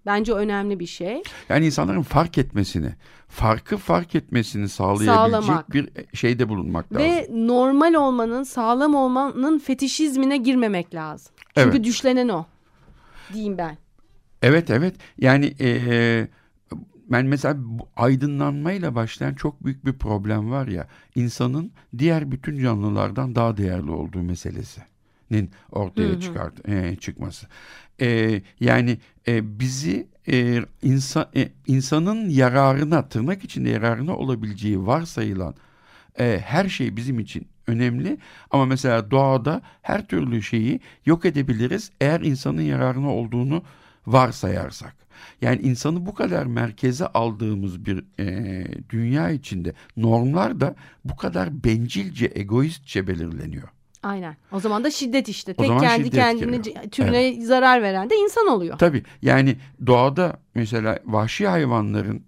[0.06, 1.22] Bence önemli bir şey.
[1.48, 2.94] Yani insanların fark etmesini,
[3.28, 5.72] farkı fark etmesini sağlayabilecek Sağlamak.
[5.72, 7.06] bir şeyde bulunmak lazım.
[7.06, 11.32] Ve normal olmanın, sağlam olmanın fetişizmine girmemek lazım.
[11.54, 11.84] Çünkü Evet.
[11.84, 12.46] düşlenen o.
[13.32, 13.76] Diyeyim ben.
[14.42, 16.28] Evet evet yani eee,
[17.10, 23.34] ben mesela bu aydınlanmayla başlayan çok büyük bir problem var ya insanın diğer bütün canlılardan
[23.34, 24.22] daha değerli olduğu
[25.30, 26.20] meselesinin ortaya Hı hı.
[26.20, 27.46] çıkart eee, çıkması.
[28.00, 35.54] Eee, yani eee, bizi eee, insan e, insanın yararına tırnak içinde yararına olabileceği varsayılan
[36.18, 38.18] e, her şey bizim için önemli
[38.50, 43.62] ama mesela doğada her türlü şeyi yok edebiliriz eğer insanın yararına olduğunu
[44.06, 44.96] varsayarsak.
[45.40, 50.74] Yani insanı bu kadar merkeze aldığımız bir e, dünya içinde normlar da
[51.04, 53.68] bu kadar bencilce, egoistçe belirleniyor.
[54.06, 54.36] Aynen.
[54.52, 55.54] O zaman da şiddet işte.
[55.58, 56.84] O Tek kendi kendine geliyor.
[56.90, 58.78] türüne zarar veren de insan oluyor.
[58.78, 62.22] Tabii yani doğada mesela vahşi hayvanların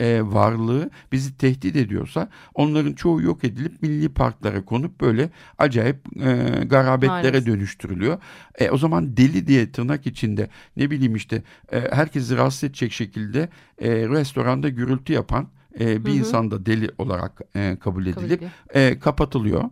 [0.00, 6.64] e, varlığı bizi tehdit ediyorsa onların çoğu yok edilip milli parklara konup böyle acayip e,
[6.64, 7.46] garabetlere Maalesef.
[7.46, 8.18] dönüştürülüyor.
[8.58, 11.42] E, o zaman deli diye tırnak içinde ne bileyim işte
[11.72, 13.48] e, herkesi rahatsız edecek şekilde
[13.78, 15.48] e, restoranda gürültü yapan
[15.80, 16.18] e, bir Hı hı.
[16.18, 19.64] insan da deli olarak e, kabul edilip Kabul e, kapatılıyor.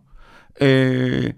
[0.60, 1.32] E,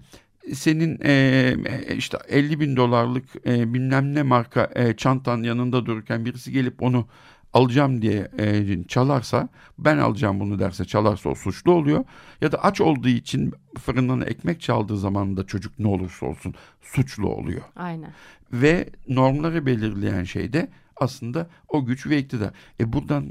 [0.53, 1.55] senin e,
[1.97, 7.07] işte 50 bin dolarlık e, bilmem ne marka e, çantan yanında dururken birisi gelip onu
[7.53, 9.49] alacağım diye e, çalarsa
[9.79, 12.05] ben alacağım bunu derse çalarsa o suçlu oluyor.
[12.41, 17.29] Ya da aç olduğu için fırından ekmek çaldığı zaman da çocuk ne olursa olsun suçlu
[17.29, 17.61] oluyor.
[17.75, 18.13] Aynen.
[18.53, 22.53] Ve normları belirleyen şey de aslında o güç ve iktidar.
[22.79, 23.25] E buradan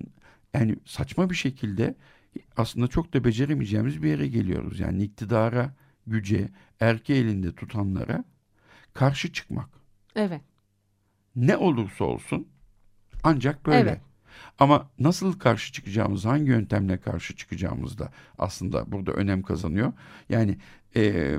[0.54, 1.94] yani saçma bir şekilde
[2.56, 4.80] aslında çok da beceremeyeceğimiz bir yere geliyoruz.
[4.80, 5.74] Yani iktidara,
[6.06, 6.48] güce,
[6.80, 8.24] erke elinde tutanlara
[8.94, 9.68] karşı çıkmak.
[10.16, 10.40] Evet.
[11.36, 12.48] Ne olursa olsun
[13.22, 13.78] ancak böyle.
[13.78, 14.00] Evet.
[14.62, 19.92] Ama nasıl karşı çıkacağımız, hangi yöntemle karşı çıkacağımız da aslında burada önem kazanıyor.
[20.28, 20.56] Yani
[20.96, 21.36] e,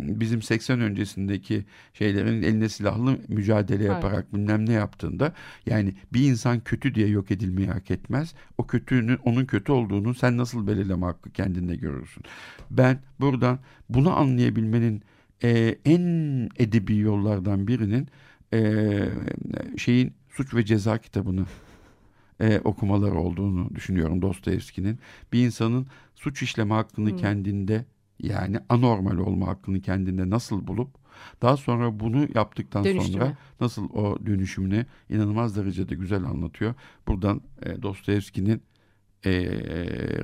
[0.00, 1.64] bizim 80 öncesindeki
[1.94, 3.92] şeylerin eline silahlı mücadele Evet.
[3.92, 5.32] yaparak bilmem ne yaptığında
[5.66, 8.34] yani bir insan kötü diye yok edilmeyi hak etmez.
[8.58, 12.24] O kötünün onun kötü olduğunu sen nasıl belirleme hakkı kendinde görürsün.
[12.70, 13.58] Ben buradan
[13.88, 15.02] bunu anlayabilmenin
[15.42, 18.08] e, en edebi yollardan birinin
[18.52, 18.90] e,
[19.76, 21.44] şeyin suç ve ceza kitabını
[22.40, 24.98] e, okumaları olduğunu düşünüyorum Dostoyevski'nin.
[25.32, 27.16] Bir insanın suç işleme hakkını Hmm.
[27.16, 27.84] kendinde
[28.20, 30.88] yani anormal olma hakkını kendinde nasıl bulup
[31.42, 33.24] daha sonra bunu yaptıktan Dönüştürme.
[33.24, 36.74] sonra nasıl o dönüşümünü inanılmaz derecede güzel anlatıyor.
[37.08, 38.62] Buradan e, Dostoyevski'nin
[39.26, 39.32] e,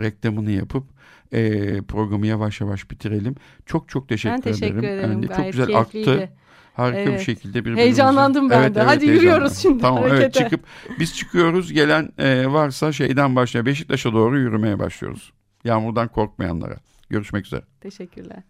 [0.01, 0.85] reklamını yapıp
[1.33, 3.35] e, programı yavaş yavaş bitirelim.
[3.67, 5.01] Çok çok teşekkür, Ben teşekkür ederim.
[5.13, 6.11] Yani çok güzel keyifliydi.
[6.11, 6.33] aktı.
[6.77, 7.21] Harika bir Evet.
[7.21, 7.83] şekilde birbirimizi...
[7.83, 8.83] Heyecanlandım ben de.
[8.83, 10.45] Hadi yürüyoruz şimdi Tamam evet harekete.
[10.45, 10.61] çıkıp
[10.99, 11.73] biz çıkıyoruz.
[11.73, 15.33] Gelen e, varsa şeyden başlaya Beşiktaş'a doğru yürümeye başlıyoruz.
[15.65, 16.77] Yağmurdan korkmayanlara.
[17.11, 17.63] Görüşmek üzere.
[17.81, 18.43] Teşekkürler.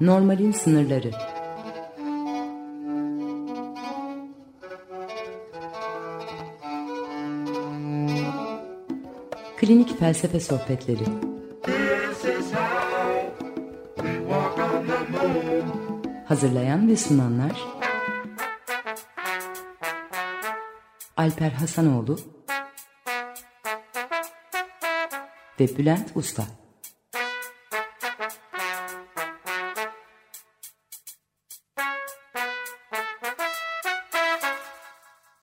[0.00, 1.10] Normalin sınırları.
[9.56, 11.29] Klinik felsefe sohbetleri.
[16.30, 17.52] Hazırlayan ve sunanlar
[21.16, 22.18] Alper Hasanoğlu
[25.60, 26.59] ve Bülent Usta.